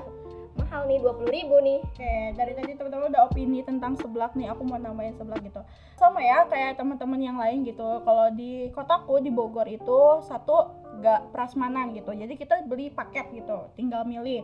mahal 0.56 0.88
nih 0.88 1.04
dua 1.04 1.12
puluh 1.16 1.32
ribu 1.32 1.60
nih 1.60 1.80
Oke, 1.84 2.14
dari 2.36 2.56
tadi 2.56 2.72
teman-teman 2.80 3.12
udah 3.12 3.28
opini 3.28 3.60
tentang 3.62 3.94
seblak 4.00 4.34
nih, 4.36 4.52
aku 4.52 4.64
mau 4.64 4.80
nambahin 4.80 5.16
seblak 5.16 5.44
gitu. 5.44 5.62
Sama 5.96 6.20
ya 6.24 6.48
kayak 6.48 6.80
teman-teman 6.80 7.20
yang 7.20 7.38
lain 7.38 7.62
gitu. 7.62 8.02
Kalau 8.02 8.32
di 8.34 8.72
kotaku 8.72 9.20
di 9.22 9.30
Bogor 9.30 9.68
itu 9.68 10.24
satu 10.26 10.81
gak 11.00 11.32
prasmanan 11.32 11.96
gitu. 11.96 12.12
Jadi 12.12 12.36
kita 12.36 12.68
beli 12.68 12.92
paket 12.92 13.32
gitu 13.32 13.72
tinggal 13.80 14.04
milih. 14.04 14.44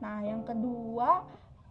Nah 0.00 0.24
yang 0.24 0.40
kedua 0.42 1.22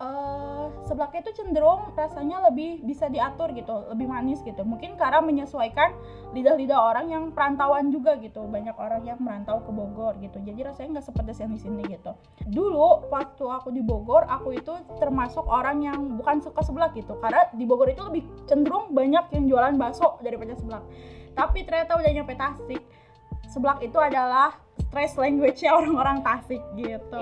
eh 0.01 0.65
seblaknya 0.89 1.21
itu 1.21 1.37
cenderung 1.37 1.93
rasanya 1.93 2.41
lebih 2.49 2.81
bisa 2.81 3.05
diatur 3.05 3.53
gitu 3.53 3.85
lebih 3.93 4.09
manis 4.09 4.41
gitu. 4.41 4.65
Mungkin 4.65 4.97
karena 4.97 5.21
menyesuaikan 5.21 5.93
lidah-lidah 6.33 6.73
orang 6.73 7.13
yang 7.13 7.29
perantauan 7.29 7.93
juga 7.93 8.17
gitu. 8.17 8.41
Banyak 8.49 8.73
orang 8.81 9.05
yang 9.05 9.21
merantau 9.21 9.61
ke 9.61 9.69
Bogor 9.69 10.17
gitu. 10.17 10.41
Jadi 10.41 10.65
rasanya 10.65 10.97
nggak 10.97 11.05
sepedas 11.05 11.37
yang 11.37 11.53
di 11.53 11.61
sini 11.61 11.85
gitu. 11.85 12.17
Dulu 12.49 13.13
waktu 13.13 13.45
aku 13.45 13.69
di 13.69 13.85
Bogor 13.85 14.25
aku 14.25 14.57
itu 14.57 14.73
termasuk 14.97 15.45
orang 15.45 15.85
yang 15.85 16.17
bukan 16.17 16.41
suka 16.41 16.65
seblak 16.65 16.97
gitu. 16.97 17.21
Karena 17.21 17.45
di 17.53 17.69
Bogor 17.69 17.93
itu 17.93 18.01
lebih 18.01 18.25
cenderung 18.49 18.97
banyak 18.97 19.29
yang 19.37 19.45
jualan 19.45 19.77
bakso 19.77 20.17
daripada 20.25 20.57
seblak. 20.57 20.81
Tapi 21.37 21.61
ternyata 21.61 22.01
udah 22.01 22.09
nyampe 22.09 22.33
Tasik 22.33 22.81
seblak 23.51 23.83
itu 23.83 23.99
adalah 23.99 24.55
stress 24.87 25.19
language-nya 25.19 25.75
orang-orang 25.75 26.23
Tasik 26.23 26.63
gitu. 26.79 27.19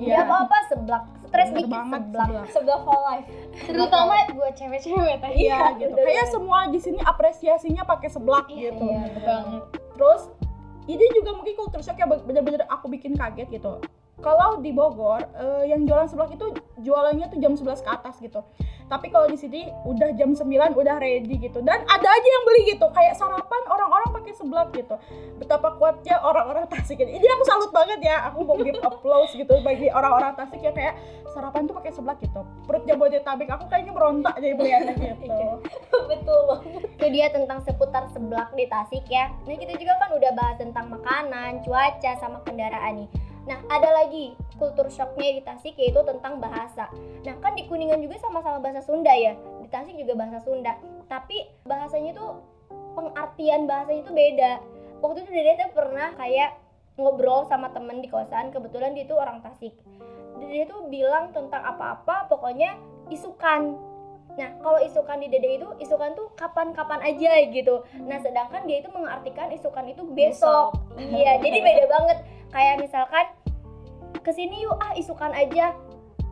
Ya 0.00 0.24
apa 0.24 0.48
apa 0.48 0.56
seblak. 0.70 1.04
Stres 1.28 1.52
Bener 1.52 1.58
dikit 1.62 1.74
banget 1.76 2.00
seblak. 2.00 2.26
seblak. 2.26 2.46
sebelah 2.50 2.80
for 2.82 2.98
life. 3.04 3.28
Terutama 3.68 4.12
buat 4.32 4.52
cewek-cewek 4.56 5.16
tadi. 5.20 5.36
Iya 5.46 5.62
gitu. 5.76 5.92
bener 5.94 6.06
Kayak 6.08 6.26
semua 6.32 6.58
di 6.72 6.78
sini 6.80 6.98
apresiasinya 7.02 7.82
pakai 7.84 8.08
seblak 8.08 8.46
gitu. 8.48 8.86
iya, 8.86 9.20
banget. 9.20 9.62
Terus 9.94 10.22
ini 10.88 11.04
juga 11.12 11.30
mungkin 11.36 11.54
culture 11.54 11.84
shock 11.84 12.00
ya 12.00 12.06
bener-bener 12.08 12.64
aku 12.66 12.88
bikin 12.88 13.14
kaget 13.14 13.60
gitu. 13.60 13.78
Kalau 14.20 14.60
di 14.60 14.70
Bogor 14.72 15.24
eh, 15.36 15.64
yang 15.72 15.88
jualan 15.88 16.08
seblak 16.08 16.36
itu 16.36 16.52
jualannya 16.80 17.32
tuh 17.32 17.38
jam 17.40 17.56
11 17.56 17.80
ke 17.80 17.90
atas 17.90 18.14
gitu. 18.20 18.40
Tapi 18.90 19.06
kalau 19.08 19.30
di 19.30 19.38
sini 19.38 19.70
udah 19.86 20.12
jam 20.18 20.34
9 20.34 20.44
udah 20.74 20.96
ready 20.98 21.38
gitu. 21.38 21.62
Dan 21.62 21.78
ada 21.86 22.08
aja 22.10 22.28
yang 22.28 22.44
beli 22.44 22.74
gitu. 22.74 22.86
Kayak 22.90 23.14
sarapan 23.16 23.62
orang-orang 23.70 24.08
pakai 24.18 24.32
seblak 24.34 24.68
gitu. 24.74 24.98
Betapa 25.38 25.78
kuatnya 25.78 26.18
orang-orang 26.20 26.66
Tasik 26.66 26.98
ini. 26.98 27.22
Ini 27.22 27.26
aku 27.38 27.44
salut 27.46 27.70
banget 27.70 28.02
ya. 28.02 28.28
Aku 28.28 28.42
mau 28.42 28.58
give 28.58 28.82
applause 28.82 29.30
gitu 29.32 29.54
bagi 29.62 29.88
orang-orang 29.94 30.34
Tasik 30.34 30.58
yang 30.58 30.74
kayak 30.74 30.98
sarapan 31.30 31.70
tuh 31.70 31.74
pakai 31.78 31.92
seblak 31.94 32.18
gitu. 32.18 32.42
Perut 32.66 32.82
Jabodetabek 32.82 33.48
aku 33.48 33.64
kayaknya 33.70 33.94
berontak 33.94 34.34
jadi 34.42 34.54
beliannya 34.58 34.94
gitu. 35.22 35.46
betul 36.10 36.38
banget 36.50 36.82
itu 36.90 37.06
dia 37.14 37.26
tentang 37.30 37.62
seputar 37.62 38.10
seblak 38.10 38.50
di 38.58 38.66
Tasik 38.66 39.06
ya. 39.06 39.30
Nah 39.46 39.54
kita 39.54 39.78
juga 39.78 39.96
kan 40.02 40.10
udah 40.18 40.30
bahas 40.34 40.56
tentang 40.58 40.90
makanan, 40.90 41.62
cuaca, 41.62 42.12
sama 42.18 42.42
kendaraan 42.42 43.06
nih. 43.06 43.29
Nah 43.48 43.58
ada 43.72 43.88
lagi 44.02 44.36
kultur 44.60 44.92
shocknya 44.92 45.40
di 45.40 45.42
Tasik 45.44 45.74
yaitu 45.80 46.00
tentang 46.04 46.36
bahasa. 46.42 46.92
Nah 47.24 47.34
kan 47.40 47.56
di 47.56 47.64
Kuningan 47.64 48.00
juga 48.04 48.20
sama-sama 48.20 48.60
bahasa 48.60 48.84
Sunda 48.84 49.12
ya. 49.16 49.36
Di 49.64 49.68
Tasik 49.72 49.96
juga 49.96 50.16
bahasa 50.16 50.44
Sunda. 50.44 50.76
Tapi 51.08 51.48
bahasanya 51.64 52.12
tuh 52.12 52.44
pengertian 52.92 53.64
bahasanya 53.64 54.00
itu 54.04 54.12
beda. 54.12 54.52
Waktu 55.00 55.24
itu 55.24 55.30
Dede 55.32 55.64
pernah 55.72 56.12
kayak 56.20 56.60
ngobrol 57.00 57.48
sama 57.48 57.72
temen 57.72 58.04
di 58.04 58.08
kosan. 58.12 58.52
Kebetulan 58.52 58.92
dia 58.92 59.08
tuh 59.08 59.16
orang 59.16 59.40
Tasik. 59.40 59.72
Dede 60.40 60.68
tuh 60.68 60.88
bilang 60.92 61.32
tentang 61.32 61.64
apa-apa 61.64 62.28
pokoknya 62.28 62.76
isukan 63.08 63.89
Nah, 64.38 64.48
kalau 64.62 64.78
isukan 64.82 65.18
di 65.18 65.28
Dede 65.30 65.58
itu 65.62 65.68
isukan 65.82 66.14
tuh 66.14 66.30
kapan-kapan 66.38 67.02
aja 67.02 67.32
gitu. 67.50 67.82
Nah, 68.06 68.18
sedangkan 68.22 68.66
dia 68.66 68.82
itu 68.82 68.90
mengartikan 68.92 69.50
isukan 69.50 69.86
itu 69.90 70.02
besok. 70.12 70.74
iya, 70.96 71.38
jadi 71.42 71.58
beda 71.66 71.84
banget. 71.90 72.18
Kayak 72.50 72.82
misalkan 72.82 73.26
ke 74.20 74.30
sini 74.34 74.62
yuk 74.62 74.76
ah 74.78 74.92
isukan 74.94 75.32
aja. 75.32 75.74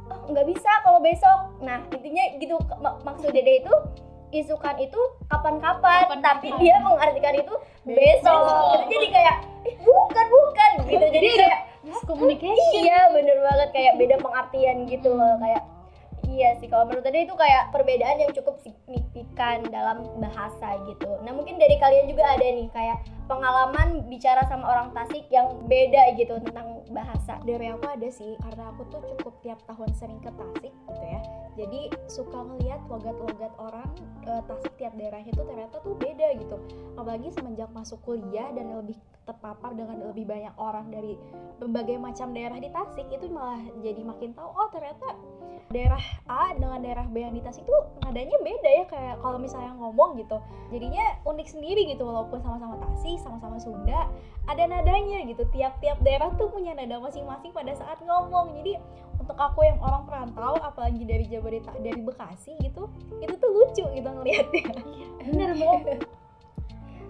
Oh, 0.08 0.24
nggak 0.32 0.46
bisa 0.48 0.70
kalau 0.82 1.00
besok. 1.02 1.38
Nah, 1.60 1.84
intinya 1.92 2.24
gitu 2.38 2.56
mak- 2.80 3.02
maksud 3.04 3.30
Dede 3.30 3.62
itu 3.62 3.74
isukan 4.28 4.76
itu 4.76 5.00
kapan-kapan, 5.32 6.04
tapi 6.20 6.52
dia 6.60 6.76
mengartikan 6.84 7.32
itu 7.32 7.54
besok. 7.88 8.84
Itu 8.84 8.92
jadi 8.92 9.08
kayak 9.08 9.36
"Ih, 9.64 9.76
bukan 9.80 10.26
bukan 10.28 10.70
gitu. 10.84 11.06
Jadi 11.16 11.28
kayak 11.40 11.60
communication 12.04 12.84
Iya 12.84 13.12
bener 13.12 13.36
banget 13.40 13.68
kayak 13.72 13.92
beda 13.96 14.16
pengertian 14.20 14.76
gitu 14.88 15.12
loh 15.16 15.36
kayak 15.40 15.62
Iya 16.28 16.60
sih 16.60 16.68
kalau 16.68 16.84
menurut 16.84 17.04
tadi 17.08 17.24
itu 17.24 17.32
kayak 17.32 17.72
perbedaan 17.72 18.20
yang 18.20 18.32
cukup 18.36 18.60
signifikan 18.60 19.64
dalam 19.72 20.04
bahasa 20.20 20.76
gitu. 20.84 21.08
Nah 21.24 21.32
mungkin 21.32 21.56
dari 21.56 21.80
kalian 21.80 22.04
juga 22.04 22.36
ada 22.36 22.44
nih 22.44 22.68
kayak 22.68 23.00
pengalaman 23.24 24.04
bicara 24.12 24.44
sama 24.44 24.68
orang 24.68 24.92
Tasik 24.92 25.24
yang 25.32 25.56
beda 25.64 26.16
gitu 26.20 26.36
tentang 26.44 26.84
bahasa. 26.92 27.40
dari 27.48 27.72
aku 27.72 27.86
ada 27.88 28.08
sih 28.12 28.36
karena 28.44 28.72
aku 28.72 28.84
tuh 28.92 29.00
cukup 29.16 29.34
tiap 29.40 29.60
tahun 29.64 29.88
sering 29.96 30.20
ke 30.20 30.28
Tasik 30.32 30.74
gitu 30.74 31.04
ya 31.04 31.20
jadi 31.56 31.80
suka 32.10 32.38
ngeliat 32.44 32.80
logat-logat 32.92 33.52
orang 33.56 33.88
eh, 34.28 34.42
Tasik 34.44 34.74
tiap 34.76 34.92
daerahnya 34.96 35.32
tuh 35.32 35.46
ternyata 35.48 35.80
tuh 35.80 35.96
beda 35.96 36.28
gitu 36.36 36.56
apalagi 37.00 37.32
semenjak 37.32 37.70
masuk 37.72 38.00
kuliah 38.04 38.52
dan 38.52 38.68
lebih 38.74 38.96
terpapar 39.28 39.76
dengan 39.76 40.00
lebih 40.08 40.24
banyak 40.24 40.56
orang 40.56 40.88
dari 40.88 41.20
berbagai 41.60 42.00
macam 42.00 42.32
daerah 42.32 42.56
di 42.56 42.72
Tasik 42.72 43.04
itu 43.12 43.28
malah 43.28 43.60
jadi 43.84 44.00
makin 44.00 44.32
tahu 44.32 44.48
oh 44.48 44.68
ternyata 44.72 45.12
daerah 45.68 46.00
A 46.32 46.56
dengan 46.56 46.80
daerah 46.80 47.04
B 47.04 47.20
yang 47.20 47.36
di 47.36 47.44
Tasik 47.44 47.68
tuh 47.68 47.92
nadanya 48.08 48.40
beda 48.40 48.70
ya 48.72 48.84
kayak 48.88 49.16
kalau 49.20 49.36
misalnya 49.36 49.76
ngomong 49.76 50.16
gitu 50.16 50.40
jadinya 50.72 51.20
unik 51.28 51.48
sendiri 51.52 51.84
gitu 51.92 52.08
walaupun 52.08 52.40
sama-sama 52.40 52.80
Tasik 52.80 53.20
sama-sama 53.20 53.60
Sunda 53.60 54.08
ada 54.48 54.64
nadanya 54.64 55.28
gitu. 55.28 55.44
Tiap-tiap 55.52 56.00
daerah 56.00 56.32
tuh 56.40 56.48
punya 56.48 56.72
nada 56.72 56.96
masing-masing 56.98 57.52
pada 57.52 57.76
saat 57.76 58.00
ngomong. 58.00 58.56
Jadi 58.56 58.80
untuk 59.20 59.36
aku 59.36 59.60
yang 59.66 59.76
orang 59.84 60.08
perantau 60.08 60.56
apalagi 60.56 61.04
dari 61.04 61.28
Jabodetabek 61.28 61.84
dari 61.84 62.00
Bekasi 62.00 62.56
gitu 62.64 62.88
itu 63.20 63.34
tuh 63.36 63.50
lucu 63.52 63.84
gitu 63.84 64.08
ngelihatnya. 64.08 64.64
Bener 65.28 65.50
banget 65.52 66.00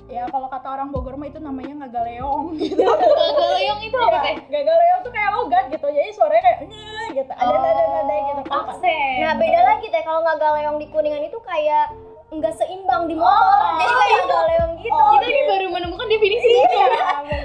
Ya 0.08 0.24
kalau 0.26 0.48
kata 0.48 0.64
orang 0.66 0.88
Bogor 0.88 1.14
mah 1.14 1.28
itu 1.28 1.36
namanya 1.36 1.76
ngagaleong 1.78 2.56
gitu. 2.58 2.80
Galeong 2.80 3.80
itu 3.82 3.92
apa 3.94 4.18
teh? 4.18 4.34
Ya, 4.42 4.58
ngagaleong 4.58 5.00
tuh 5.00 5.12
kayak 5.12 5.30
logat 5.34 5.64
gitu. 5.68 5.86
Jadi 5.86 6.08
suaranya 6.10 6.42
kayak 6.42 6.58
"Nye" 6.64 7.04
gitu. 7.14 7.28
Ada 7.30 7.54
nada-nada 7.54 8.16
gitu. 8.18 8.40
Kalau 8.42 8.64
kata- 8.64 8.72
aksen 8.74 9.16
Nah 9.20 9.32
beda 9.36 9.60
lagi 9.62 9.86
teh 9.86 10.02
kalau 10.02 10.20
nggak 10.22 10.38
galeong 10.38 10.76
di 10.76 10.86
kuningan 10.88 11.22
itu 11.22 11.38
kayak 11.40 11.92
nggak 12.28 12.54
seimbang 12.54 13.04
di 13.04 13.14
motor. 13.14 13.72
Jadi 13.74 13.92
kayak 13.94 14.24
galeong 14.26 14.72
gitu. 14.78 14.92
Oh, 14.94 15.08
kita 15.14 15.26
ini 15.26 15.42
baru 15.44 15.66
menemukan 15.70 16.06
definisi 16.06 16.48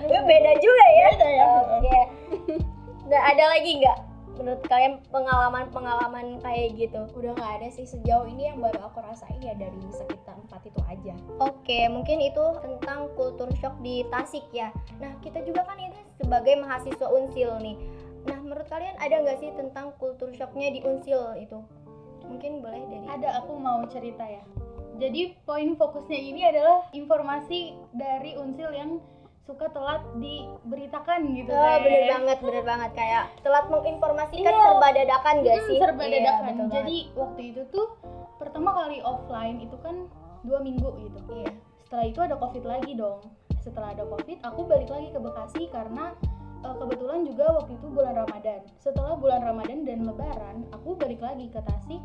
Itu 0.01 0.19
beda 0.23 0.51
juga 0.57 0.85
ya. 0.89 1.07
Beda 1.11 1.27
ya. 1.29 1.43
Oke. 1.73 2.01
Nah 3.03 3.21
ada 3.27 3.43
lagi 3.49 3.71
nggak 3.77 3.97
menurut 4.39 4.61
kalian 4.65 4.99
pengalaman-pengalaman 5.13 6.41
kayak 6.41 6.73
gitu? 6.77 7.05
udah 7.13 7.31
nggak 7.37 7.53
ada 7.61 7.67
sih 7.69 7.85
sejauh 7.85 8.25
ini 8.25 8.49
yang 8.49 8.59
baru 8.59 8.89
aku 8.89 9.01
rasain 9.05 9.39
ya 9.41 9.53
dari 9.53 9.77
sekitar 9.93 10.35
empat 10.35 10.61
itu 10.65 10.81
aja 10.89 11.13
Oke, 11.39 11.87
mungkin 11.89 12.19
itu 12.21 12.43
tentang 12.61 13.11
kultur 13.13 13.49
shock 13.59 13.75
di 13.83 14.05
Tasik 14.09 14.45
ya. 14.51 14.73
Nah, 14.99 15.13
kita 15.19 15.43
juga 15.45 15.65
kan 15.67 15.77
ini 15.79 15.97
sebagai 16.19 16.57
mahasiswa 16.59 17.07
Unsil 17.09 17.59
nih. 17.59 17.77
Nah, 18.29 18.39
menurut 18.39 18.67
kalian 18.71 18.95
ada 18.99 19.19
nggak 19.19 19.39
sih 19.43 19.51
tentang 19.53 19.91
kultur 19.99 20.31
shocknya 20.31 20.71
di 20.71 20.79
Unsil 20.83 21.35
itu? 21.39 21.59
Mungkin 22.23 22.63
boleh 22.63 22.87
dari 22.87 23.07
ada 23.09 23.43
aku 23.43 23.59
mau 23.59 23.83
cerita 23.91 24.23
ya 24.23 24.43
jadi 25.01 25.33
poin 25.45 25.73
fokusnya 25.73 26.19
ini 26.19 26.41
adalah 26.45 26.85
informasi 26.93 27.73
dari 27.97 28.37
unsil 28.37 28.69
yang 28.73 29.01
suka 29.43 29.67
telat 29.67 29.99
diberitakan 30.17 31.19
gitu 31.29 31.51
Oh, 31.51 31.59
Teh. 31.59 31.83
bener 31.83 32.03
banget, 32.09 32.37
bener 32.39 32.63
banget 32.63 32.91
kayak 32.93 33.23
telat 33.43 33.65
menginformasikan 33.67 34.39
Iya. 34.47 34.63
serba 34.63 34.87
dadakan 34.89 35.35
gak 35.37 35.53
Hmm, 35.53 35.67
sih? 35.67 35.77
serba 35.77 36.01
Iya, 36.01 36.11
dadakan 36.15 36.53
banget. 36.55 36.71
jadi 36.73 36.97
waktu 37.13 37.41
itu 37.51 37.61
tuh 37.67 37.87
pertama 38.35 38.69
kali 38.73 38.97
offline 38.99 39.57
itu 39.59 39.75
kan 39.77 40.07
dua 40.41 40.59
minggu 40.59 40.89
gitu 40.97 41.19
iya. 41.33 41.51
setelah 41.77 42.05
itu 42.05 42.19
ada 42.19 42.35
covid 42.35 42.63
lagi 42.63 42.91
dong 42.93 43.19
setelah 43.57 43.91
ada 43.91 44.03
covid 44.03 44.39
aku 44.41 44.61
balik 44.63 44.89
lagi 44.89 45.07
ke 45.07 45.19
Bekasi 45.19 45.63
karena 45.69 46.11
eh, 46.59 46.75
kebetulan 46.75 47.23
juga 47.23 47.45
waktu 47.53 47.71
itu 47.73 47.87
bulan 47.87 48.13
Ramadan 48.17 48.59
setelah 48.77 49.13
bulan 49.13 49.39
Ramadan 49.41 49.83
dan 49.83 50.03
Lebaran 50.03 50.67
aku 50.69 50.95
balik 50.95 51.19
lagi 51.19 51.47
ke 51.47 51.59
Tasik 51.61 52.03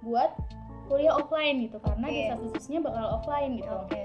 buat 0.00 0.32
kuliah 0.84 1.12
offline 1.12 1.60
gitu 1.62 1.76
karena 1.78 2.06
Oke. 2.06 2.16
desas-desusnya 2.18 2.80
bakal 2.80 3.06
offline 3.14 3.56
gitu 3.56 3.72
Oke. 3.74 4.04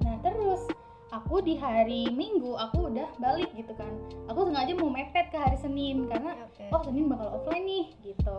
nah 0.00 0.14
terus 0.20 0.62
aku 1.10 1.42
di 1.42 1.58
hari 1.58 2.06
Minggu 2.10 2.54
aku 2.54 2.86
udah 2.90 3.08
balik 3.18 3.50
gitu 3.58 3.74
kan 3.74 3.90
aku 4.30 4.46
sengaja 4.46 4.72
mau 4.78 4.90
mepet 4.90 5.26
ke 5.34 5.38
hari 5.38 5.58
Senin 5.58 6.06
karena 6.06 6.38
Oke. 6.46 6.70
oh 6.70 6.80
Senin 6.86 7.10
bakal 7.10 7.34
offline 7.34 7.66
nih 7.66 7.86
gitu 8.02 8.36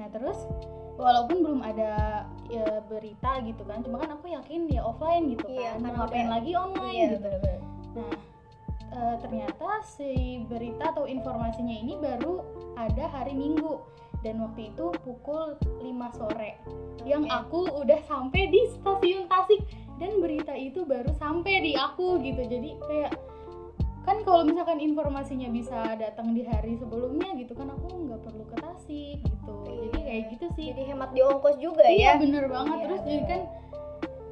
nah 0.00 0.08
terus 0.08 0.38
walaupun 0.96 1.44
belum 1.44 1.60
ada 1.60 2.24
ya, 2.48 2.80
berita 2.88 3.44
gitu 3.44 3.62
kan 3.68 3.84
cuma 3.84 4.00
kan 4.00 4.16
aku 4.16 4.32
yakin 4.32 4.64
dia 4.64 4.80
offline 4.80 5.28
gitu 5.36 5.44
Iya, 5.44 5.76
kan 5.76 5.84
mau 5.84 5.92
ngapain 6.08 6.28
lagi 6.32 6.50
online 6.56 6.94
Iya, 6.96 7.06
gitu 7.12 7.18
bener-bener. 7.20 7.60
nah 7.92 8.12
eh, 8.96 9.14
ternyata 9.20 9.68
si 9.84 10.40
berita 10.48 10.96
atau 10.96 11.04
informasinya 11.04 11.76
ini 11.76 12.00
baru 12.00 12.40
ada 12.80 13.04
hari 13.12 13.36
Minggu 13.36 13.76
dan 14.20 14.40
waktu 14.40 14.70
itu 14.70 14.86
pukul 15.02 15.54
5 15.80 15.84
sore 16.12 16.56
yang 17.04 17.24
Oke. 17.24 17.32
aku 17.32 17.60
udah 17.76 18.00
sampai 18.04 18.48
di 18.48 18.60
stasiun 18.72 19.26
Tasik 19.26 19.60
dan 19.96 20.20
berita 20.20 20.52
itu 20.52 20.84
baru 20.84 21.12
sampai 21.16 21.62
di 21.62 21.72
aku 21.72 22.20
gitu 22.20 22.42
jadi 22.42 22.70
kayak 22.82 23.12
kan 24.02 24.22
kalau 24.22 24.46
misalkan 24.46 24.78
informasinya 24.78 25.50
bisa 25.50 25.98
datang 25.98 26.30
di 26.30 26.46
hari 26.46 26.78
sebelumnya 26.78 27.34
gitu 27.34 27.58
kan 27.58 27.70
aku 27.70 28.06
nggak 28.06 28.22
perlu 28.22 28.44
ke 28.46 28.56
Tasik 28.60 29.18
gitu 29.18 29.54
jadi 29.66 29.86
Iya. 29.86 30.02
kayak 30.06 30.22
gitu 30.34 30.46
sih 30.54 30.64
Jadi 30.70 30.82
hemat 30.86 31.10
di 31.10 31.20
ongkos 31.20 31.56
juga 31.58 31.84
iya 31.86 32.14
ya. 32.14 32.20
bener 32.22 32.44
banget 32.46 32.76
Iya, 32.76 32.84
terus 32.86 33.00
bener. 33.02 33.10
jadi 33.10 33.24
kan 33.26 33.40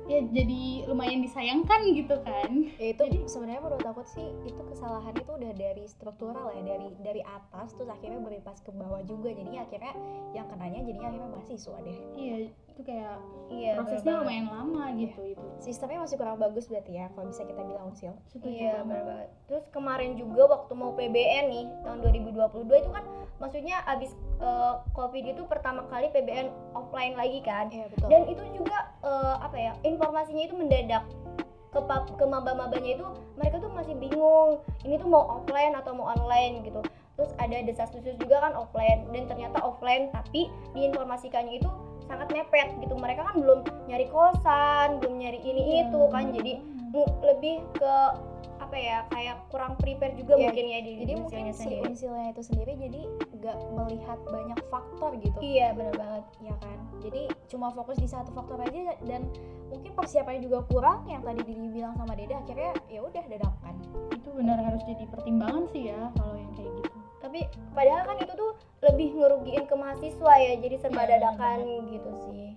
ya 0.04 0.20
jadi 0.20 0.84
lumayan 0.90 1.24
disayangkan 1.24 1.80
gitu 1.96 2.16
kan. 2.24 2.50
Ya 2.76 2.92
itu 2.92 3.02
sebenarnya 3.28 3.62
menurut 3.64 3.86
aku 3.86 4.02
sih 4.04 4.28
itu 4.44 4.60
kesalahan 4.68 5.16
itu 5.16 5.30
udah 5.32 5.52
dari 5.56 5.84
struktural 5.88 6.52
ya 6.52 6.62
dari 6.64 6.88
dari 7.00 7.22
atas 7.24 7.72
terus 7.76 7.88
akhirnya 7.88 8.20
berimbas 8.20 8.60
ke 8.60 8.70
bawah 8.72 9.00
juga. 9.04 9.32
Jadi 9.32 9.56
akhirnya 9.56 9.94
yang 10.36 10.46
kenanya 10.48 10.80
jadi 10.84 11.00
akhirnya 11.00 11.30
mahasiswa 11.32 11.76
deh. 11.84 11.98
Iya 12.16 12.36
itu 12.74 12.82
kayak 12.84 13.22
iya 13.48 13.78
prosesnya 13.78 14.02
bener 14.12 14.20
lumayan 14.20 14.46
lama 14.50 14.84
gitu 14.92 15.20
itu 15.24 15.44
sistemnya 15.58 16.02
masih 16.02 16.18
kurang 16.18 16.36
bagus 16.36 16.66
berarti 16.66 16.92
ya 16.92 17.06
kalau 17.08 17.30
bisa 17.30 17.42
kita 17.42 17.62
bilang 17.62 17.86
unsil 17.86 18.10
setuju 18.26 18.50
Iya 18.50 18.72
banget. 18.74 18.84
benar 18.84 19.02
banget. 19.06 19.28
Terus 19.44 19.64
kemarin 19.70 20.12
juga 20.14 20.42
waktu 20.50 20.72
mau 20.74 20.90
PBN 20.92 21.44
nih 21.48 21.64
tahun 21.80 21.98
2022 22.02 22.34
itu 22.76 22.90
kan 22.90 23.04
maksudnya 23.36 23.76
abis 23.84 24.10
eh, 24.36 24.74
COVID 24.90 25.24
itu 25.24 25.42
pertama 25.44 25.86
kali 25.86 26.10
PBN 26.10 26.46
offline 26.74 27.14
lagi 27.14 27.38
kan. 27.40 27.70
iya 27.70 27.86
betul 27.86 28.10
Dan 28.10 28.26
itu 28.26 28.42
juga 28.52 28.78
eh, 29.00 29.36
apa 29.38 29.54
ya 29.56 29.72
informasinya 29.80 30.42
itu 30.42 30.54
mendadak 30.54 31.06
ke 31.70 31.78
pa- 31.80 32.06
ke 32.08 32.24
maba-mabanya 32.24 32.90
itu 32.92 33.06
mereka 33.34 33.58
tuh 33.58 33.70
masih 33.70 33.94
bingung 33.94 34.58
ini 34.82 34.94
tuh 34.94 35.06
mau 35.06 35.22
offline 35.32 35.74
atau 35.74 35.94
mau 35.94 36.06
online 36.08 36.62
gitu. 36.62 36.82
Terus 37.14 37.30
ada 37.36 37.54
desas-desus 37.62 38.14
juga 38.16 38.38
kan 38.40 38.52
offline 38.52 39.06
dan 39.08 39.26
ternyata 39.26 39.62
offline 39.62 40.10
tapi 40.10 40.50
diinformasikannya 40.74 41.62
itu 41.62 41.70
sangat 42.04 42.28
mepet 42.28 42.68
gitu. 42.78 42.94
Mereka 42.94 43.22
kan 43.22 43.34
belum 43.36 43.58
nyari 43.86 44.06
kosan, 44.08 44.98
belum 44.98 45.14
nyari 45.16 45.40
ini 45.40 45.62
Iya, 45.62 45.80
itu 45.86 46.00
kan. 46.08 46.24
Jadi 46.30 46.52
mu- 46.90 47.12
lebih 47.22 47.64
ke 47.72 47.94
apa 48.54 48.76
ya 48.76 48.98
kayak 49.06 49.36
kurang 49.50 49.76
prepare 49.76 50.14
juga 50.14 50.34
Iya, 50.34 50.48
mungkin 50.48 50.64
ya 50.66 50.78
di 50.80 50.92
jadi 50.96 51.12
mungkin 51.16 51.44
si 51.52 51.68
unsilnya 51.76 52.32
itu 52.32 52.42
sendiri 52.42 52.72
jadi 52.74 53.00
nggak 53.36 53.56
melihat 53.70 54.18
banyak 54.24 54.56
faktor 54.66 55.10
gitu 55.16 55.36
Iya 55.38 55.74
benar 55.74 55.94
banget. 55.94 56.24
ya 56.40 56.54
kan 56.56 56.78
jadi 56.98 57.22
cuma 57.46 57.68
fokus 57.70 57.98
di 57.98 58.08
satu 58.08 58.32
faktor 58.32 58.58
aja 58.58 58.96
dan 59.04 59.28
mungkin 59.68 59.92
persiapannya 59.92 60.40
juga 60.40 60.64
kurang 60.64 61.04
yang 61.04 61.20
tadi 61.20 61.44
dibilang 61.44 61.94
sama 61.94 62.14
Deda 62.14 62.40
akhirnya 62.40 62.72
ya 62.88 63.00
udah 63.00 63.24
dadakan 63.26 63.74
itu 64.10 64.28
benar 64.32 64.58
harus 64.58 64.82
jadi 64.82 65.04
pertimbangan 65.06 65.64
sih 65.68 65.82
ya 65.86 66.00
kalau 66.14 66.34
yang 66.34 66.52
kayak 66.54 66.73
Tapi 67.34 67.50
padahal 67.74 68.06
kan 68.06 68.16
itu 68.22 68.30
tuh 68.38 68.54
lebih 68.78 69.18
ngerugiin 69.18 69.66
ke 69.66 69.74
mahasiswa 69.74 70.32
ya 70.38 70.54
jadi 70.54 70.78
serba 70.78 71.02
Iya, 71.02 71.18
dadakan 71.18 71.90
gitu 71.90 72.10
sih. 72.30 72.54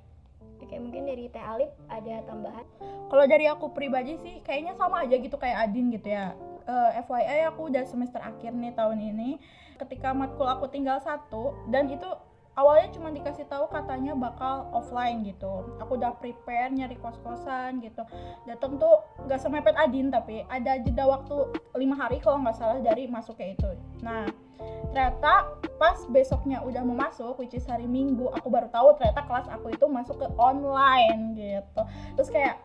Oke 0.61 0.77
mungkin 0.77 1.09
dari 1.09 1.33
Teh 1.33 1.41
Alif 1.41 1.73
ada 1.89 2.21
tambahan. 2.29 2.61
Kalau 3.09 3.25
dari 3.25 3.49
aku 3.49 3.73
pribadi 3.73 4.21
sih 4.21 4.37
kayaknya 4.45 4.77
sama 4.77 5.01
aja 5.01 5.17
gitu 5.17 5.33
kayak 5.33 5.65
Adin 5.65 5.89
gitu 5.89 6.13
ya. 6.13 6.37
Eh, 6.69 7.01
FYI 7.09 7.49
aku 7.49 7.73
udah 7.73 7.89
semester 7.89 8.21
akhir 8.21 8.53
nih 8.53 8.77
tahun 8.77 9.01
ini. 9.01 9.41
Ketika 9.81 10.13
matkul 10.13 10.45
aku 10.45 10.69
tinggal 10.69 11.01
satu 11.01 11.57
dan 11.73 11.89
itu 11.89 12.05
awalnya 12.53 12.93
cuma 12.93 13.09
dikasih 13.09 13.49
tahu 13.49 13.65
katanya 13.73 14.13
bakal 14.13 14.69
offline 14.77 15.25
gitu. 15.25 15.73
Aku 15.81 15.97
udah 15.97 16.13
prepare 16.21 16.69
nyari 16.69 17.01
kos-kosan 17.01 17.81
gitu. 17.81 18.05
Datang 18.45 18.77
tuh 18.77 19.01
nggak 19.25 19.41
semepet 19.41 19.73
Adin 19.73 20.13
tapi 20.13 20.45
ada 20.45 20.77
jeda 20.77 21.09
waktu 21.09 21.49
lima 21.73 21.97
hari 21.97 22.21
kalau 22.21 22.45
nggak 22.45 22.53
salah 22.53 22.77
dari 22.77 23.09
masuknya 23.09 23.57
itu. 23.57 23.73
Nah 24.05 24.45
ternyata 24.91 25.53
pas 25.77 25.97
besoknya 26.09 26.61
udah 26.65 26.81
mau 26.81 26.97
masuk 26.97 27.37
which 27.37 27.53
is 27.53 27.65
hari 27.69 27.85
Minggu 27.85 28.27
aku 28.33 28.49
baru 28.49 28.67
tahu 28.73 28.97
ternyata 28.97 29.23
kelas 29.25 29.47
aku 29.53 29.71
itu 29.71 29.85
masuk 29.85 30.17
ke 30.17 30.27
online 30.37 31.37
gitu. 31.37 31.81
Terus 32.17 32.29
kayak 32.33 32.55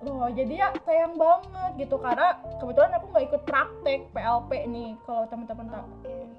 loh 0.00 0.32
jadi 0.32 0.64
ya 0.64 0.68
sayang 0.88 1.20
banget 1.20 1.86
gitu. 1.86 2.00
Karena 2.00 2.40
kebetulan 2.56 2.96
aku 2.96 3.06
nggak 3.12 3.24
ikut 3.28 3.42
praktek 3.44 4.00
PLP 4.16 4.50
nih 4.70 4.96
kalau 5.04 5.28
teman-teman 5.28 5.66
tak 5.68 5.84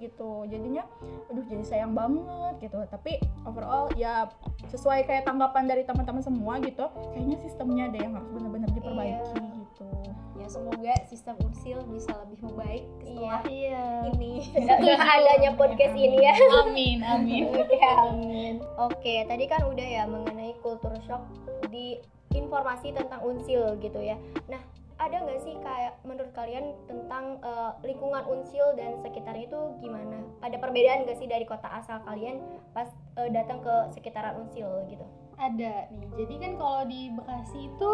gitu. 0.01 0.49
Jadinya 0.49 0.83
aduh 1.29 1.45
jadi 1.45 1.63
sayang 1.67 1.93
banget 1.93 2.71
gitu. 2.71 2.81
Tapi 2.89 3.21
overall 3.45 3.93
ya 3.93 4.25
sesuai 4.71 5.05
kayak 5.05 5.29
tanggapan 5.29 5.69
dari 5.69 5.85
teman-teman 5.85 6.25
semua 6.25 6.57
gitu 6.63 6.89
kayaknya 7.13 7.37
sistemnya 7.43 7.85
deh 7.93 8.01
yang 8.01 8.17
harus 8.17 8.29
benar-benar 8.33 8.69
diperbaiki 8.73 9.19
Iya. 9.21 9.60
Gitu 9.71 9.87
ya 10.35 10.47
semoga 10.51 10.93
sistem 11.07 11.35
unsil 11.39 11.79
bisa 11.87 12.11
lebih 12.27 12.39
membaik 12.43 12.83
setelah 12.99 13.41
iya 13.47 13.85
ini 14.11 14.33
Dengan 14.81 14.99
adanya 14.99 15.51
podcast 15.55 15.95
ini 15.95 16.17
ya. 16.19 16.35
amin 16.65 16.99
amin 16.99 17.43
Oke, 17.55 17.79
amin. 18.09 18.53
Oke, 18.75 19.15
tadi 19.29 19.45
kan 19.47 19.63
udah 19.63 19.87
ya 19.87 20.03
mengenai 20.09 20.57
culture 20.59 20.97
shock 21.05 21.23
di 21.69 21.97
informasi 22.33 22.95
tentang 22.95 23.21
unsil 23.21 23.77
gitu 23.79 23.99
ya. 24.01 24.17
Nah, 24.47 24.59
ada 24.97 25.17
nggak 25.21 25.41
sih 25.43 25.55
kayak 25.61 25.99
menurut 26.07 26.31
kalian 26.33 26.73
tentang 26.89 27.37
eh, 27.43 27.71
lingkungan 27.85 28.23
unsil 28.25 28.73
dan 28.75 28.97
sekitarnya 29.03 29.45
itu 29.51 29.59
gimana? 29.83 30.23
Ada 30.41 30.57
perbedaan 30.57 31.05
nggak 31.05 31.19
sih 31.19 31.27
dari 31.29 31.45
kota 31.45 31.69
asal 31.69 32.01
kalian 32.07 32.41
pas 32.73 32.89
eh, 33.19 33.29
datang 33.29 33.61
ke 33.61 33.75
sekitaran 33.93 34.41
unsil 34.41 34.67
gitu? 34.89 35.05
ada 35.41 35.89
nih 35.89 36.09
jadi 36.21 36.33
kan 36.37 36.51
kalau 36.61 36.81
di 36.85 37.09
Bekasi 37.09 37.59
itu 37.65 37.89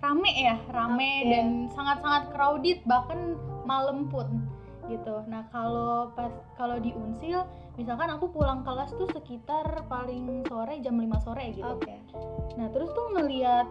rame 0.00 0.32
ya 0.36 0.56
rame 0.70 1.10
Oke. 1.24 1.30
dan 1.32 1.46
sangat-sangat 1.72 2.22
crowded 2.30 2.78
bahkan 2.84 3.34
malam 3.64 4.06
pun 4.06 4.28
gitu. 4.86 5.18
Nah 5.26 5.42
kalau 5.50 6.14
pas 6.14 6.30
kalau 6.54 6.78
di 6.78 6.94
Unsil 6.94 7.42
misalkan 7.74 8.06
aku 8.06 8.30
pulang 8.30 8.62
kelas 8.62 8.94
tuh 8.94 9.10
sekitar 9.10 9.82
paling 9.90 10.46
sore 10.46 10.78
jam 10.78 10.94
5 10.94 11.26
sore 11.26 11.50
gitu. 11.50 11.66
Oke. 11.66 11.98
nah 12.54 12.70
terus 12.70 12.94
tuh 12.94 13.10
ngelihat 13.18 13.66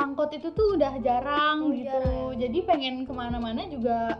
angkot 0.00 0.32
itu 0.32 0.48
tuh 0.56 0.80
udah 0.80 0.96
jarang 1.04 1.68
Oh, 1.68 1.74
gitu. 1.74 1.90
jarang. 1.92 2.40
jadi 2.40 2.58
pengen 2.64 2.94
ke 3.04 3.12
mana-mana 3.12 3.68
juga 3.68 4.16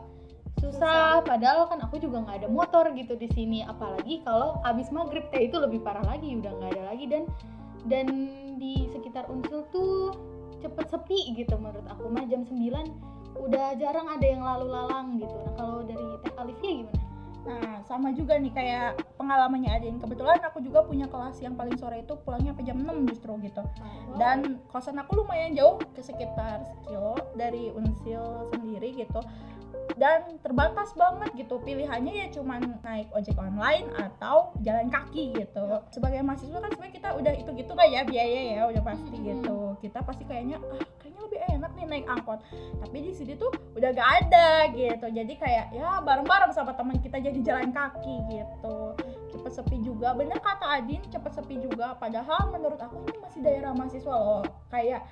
susah. 0.61 1.25
Padahal 1.25 1.67
kan 1.67 1.81
aku 1.83 1.97
juga 1.99 2.23
nggak 2.23 2.45
ada 2.45 2.49
motor 2.53 2.93
gitu 2.93 3.17
di 3.17 3.27
sini. 3.33 3.65
Apalagi 3.65 4.21
kalau 4.23 4.61
abis 4.63 4.93
maghrib 4.93 5.27
teh 5.33 5.49
itu 5.49 5.57
lebih 5.59 5.81
parah 5.81 6.05
lagi 6.05 6.37
udah 6.37 6.53
nggak 6.61 6.71
ada 6.77 6.83
lagi. 6.93 7.05
Dan 7.09 7.25
dan 7.89 8.07
di 8.63 8.87
sekitar 8.95 9.27
Unsil 9.27 9.65
tuh 9.75 10.15
cepet 10.63 10.87
sepi 10.89 11.35
gitu 11.35 11.55
menurut 11.59 11.85
aku 11.91 12.07
mah 12.09 12.25
jam 12.31 12.47
9 12.47 12.55
udah 13.43 13.75
jarang 13.81 14.07
ada 14.07 14.27
yang 14.27 14.43
lalu 14.45 14.67
lalang 14.71 15.19
gitu 15.19 15.35
nah 15.43 15.53
kalau 15.59 15.79
dari 15.83 16.07
Teh 16.23 16.35
Alifia 16.39 16.73
gimana? 16.85 17.03
Nah, 17.43 17.83
sama 17.91 18.15
juga 18.15 18.39
nih 18.39 18.55
kayak 18.55 19.03
pengalamannya 19.19 19.71
Adin. 19.75 19.99
Kebetulan 19.99 20.39
aku 20.47 20.63
juga 20.63 20.87
punya 20.87 21.11
kelas 21.11 21.43
yang 21.43 21.59
paling 21.59 21.75
sore 21.75 22.07
itu 22.07 22.15
pulangnya 22.23 22.55
sampai 22.55 22.67
jam 22.71 22.79
6 22.79 23.11
justru 23.11 23.33
gitu. 23.43 23.63
Dan 24.15 24.63
kosan 24.71 25.03
aku 25.03 25.27
lumayan 25.27 25.59
jauh 25.59 25.83
ke 25.91 26.07
sekitar 26.07 26.63
sekilo 26.63 27.19
dari 27.35 27.75
Unsil 27.75 28.47
sendiri 28.55 28.95
gitu. 28.95 29.19
Dan 29.97 30.41
terbatas 30.41 30.97
banget 30.97 31.31
gitu 31.37 31.61
pilihannya 31.61 32.13
ya 32.13 32.27
cuman 32.33 32.81
naik 32.81 33.13
ojek 33.13 33.37
online 33.37 33.89
atau 33.97 34.53
jalan 34.65 34.89
kaki 34.89 35.37
gitu. 35.37 35.65
Sebagai 35.93 36.25
mahasiswa 36.25 36.59
kan 36.59 36.71
sebenarnya 36.73 36.95
kita 36.97 37.09
udah 37.17 37.33
itu 37.37 37.51
gitu 37.57 37.73
kan 37.77 37.87
ya 37.89 38.01
biaya 38.07 38.41
ya 38.57 38.63
udah 38.73 38.83
pasti 38.83 39.17
gitu. 39.21 39.77
Kita 39.85 39.99
pasti 40.03 40.25
kayaknya 40.25 40.57
ah 40.59 40.85
kayaknya 41.01 41.21
lebih 41.29 41.41
enak 41.53 41.71
nih 41.77 41.87
naik 41.89 42.07
angkot. 42.09 42.41
Tapi 42.81 42.97
di 43.05 43.13
sini 43.13 43.33
tuh 43.37 43.53
udah 43.77 43.91
gak 43.93 44.11
ada 44.27 44.49
gitu. 44.73 45.07
Jadi 45.13 45.33
kayak 45.37 45.67
ya 45.77 46.01
bareng-bareng 46.01 46.53
sama 46.57 46.73
teman 46.73 46.99
kita 46.99 47.21
jadi 47.21 47.39
jalan 47.45 47.71
kaki 47.71 48.15
gitu 48.33 48.97
cepet 49.33 49.53
sepi 49.59 49.77
juga 49.83 50.15
bener 50.15 50.39
kata 50.39 50.79
Adin 50.79 51.03
cepet 51.09 51.33
sepi 51.35 51.57
juga 51.59 51.97
padahal 51.97 52.53
menurut 52.53 52.79
aku 52.79 53.03
ini 53.09 53.19
masih 53.19 53.41
daerah 53.43 53.73
mahasiswa 53.75 54.15
loh 54.15 54.45
kayak 54.71 55.03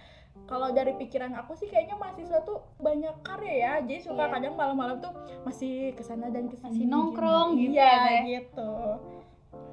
kalau 0.42 0.68
dari 0.70 0.94
pikiran 0.94 1.30
aku 1.32 1.54
sih 1.54 1.66
kayaknya 1.66 1.94
mahasiswa 1.94 2.42
tuh 2.42 2.58
banyak 2.76 3.14
karya 3.20 3.54
ya 3.56 3.72
jadi 3.80 4.00
suka 4.00 4.24
Iya. 4.24 4.32
kadang 4.32 4.54
malam-malam 4.54 4.98
tuh 4.98 5.12
masih 5.42 5.92
ke 5.92 6.02
sana 6.02 6.26
dan 6.26 6.46
ke 6.46 6.56
sini 6.56 6.66
Masih 6.74 6.86
nongkrong 6.86 7.48
gitu 7.56 7.72
iya 7.72 7.94
ya, 8.10 8.20
gitu 8.22 8.72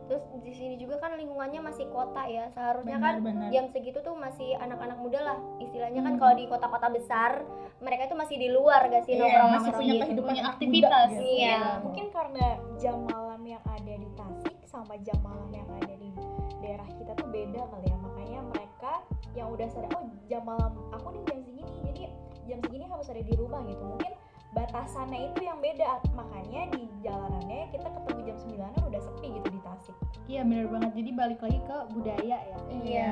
Terus 0.08 0.24
di 0.39 0.56
sini 0.56 0.76
juga 0.78 0.96
kan 0.98 1.12
lingkungannya 1.13 1.60
masih 1.60 1.84
kota 1.91 2.24
ya. 2.26 2.48
Seharusnya 2.48 2.96
kan 2.96 3.20
benar-benar 3.20 3.52
jam 3.52 3.67
segitu 3.67 4.00
tuh 4.00 4.15
masih 4.15 4.56
anak-anak 4.56 4.96
muda 4.96 5.20
lah 5.20 5.36
istilahnya 5.60 6.00
kan 6.00 6.15
Hmm. 6.15 6.22
kalau 6.22 6.34
di 6.34 6.46
kota-kota 6.48 6.88
besar 6.89 7.32
mereka 7.78 8.08
itu 8.08 8.15
masih 8.15 8.36
di 8.38 8.48
luar 8.48 8.88
gak 8.88 9.04
sih 9.04 9.13
Iya, 9.13 9.28
nongkrong 9.28 9.52
masih 9.52 9.72
punya 9.76 9.91
gitu. 9.91 10.04
kehidupan 10.06 10.32
Punya 10.32 10.43
aktivitas. 10.48 11.08
muda, 11.10 11.20
gitu. 11.20 11.36
Iya. 11.36 11.60
mungkin 11.84 12.06
karena 12.10 12.46
jam 12.78 12.98
malam 13.06 13.41
yang 13.43 13.63
ada 13.67 13.93
di 13.93 14.08
Tasik 14.15 14.56
sama 14.63 14.96
jam 14.98 15.20
malam 15.20 15.50
yang 15.52 15.67
ada 15.76 15.93
di 15.93 16.10
daerah 16.58 16.88
kita 16.89 17.12
tuh 17.13 17.28
beda 17.28 17.62
kali 17.67 17.86
ya 17.86 17.98
makanya 18.00 18.39
mereka 18.48 18.93
yang 19.38 19.54
udah 19.54 19.67
sadar 19.69 19.93
oh 19.93 20.10
jam 20.26 20.41
malam 20.41 20.73
aku 20.89 21.13
nih 21.13 21.21
jam 21.30 21.38
segini 21.45 21.63
jadi 21.86 22.04
jam 22.50 22.60
segini 22.65 22.84
harus 22.89 23.08
ada 23.13 23.21
di 23.21 23.34
rumah 23.38 23.62
gitu 23.69 23.84
mungkin 23.86 24.13
batasannya 24.58 25.30
itu 25.30 25.45
yang 25.45 25.62
beda 25.62 26.02
makanya 26.17 26.73
di 26.73 26.89
jalanannya 27.06 27.69
kita 27.69 27.86
ketemu 27.86 28.19
jam 28.26 28.38
9 28.73 28.89
udah 28.89 29.02
sepi 29.06 29.28
gitu 29.38 29.47
di 29.54 29.60
Tasik 29.62 29.95
iya 30.26 30.41
bener 30.41 30.65
banget 30.71 30.91
jadi 30.97 31.12
balik 31.13 31.39
lagi 31.45 31.60
ke 31.62 31.78
budaya 31.93 32.38
ya 32.41 32.58
Iya. 32.88 33.12